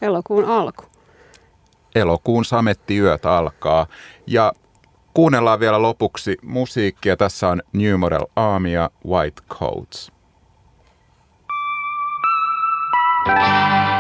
elokuun 0.02 0.46
alku. 0.46 0.84
Elokuun 1.96 2.46
samettiyöt 2.46 3.26
alkaa 3.26 3.88
ja 4.28 4.54
kuunnellaan 5.18 5.60
vielä 5.60 5.82
lopuksi 5.82 6.38
musiikkia. 6.42 7.18
Tässä 7.18 7.48
on 7.48 7.62
New 7.74 8.00
Model 8.00 8.26
Army 8.36 8.70
ja 8.70 8.90
White 9.08 9.42
Coats. 9.50 10.12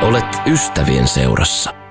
Olet 0.01 0.41
ystävien 0.45 1.07
seurassa. 1.07 1.86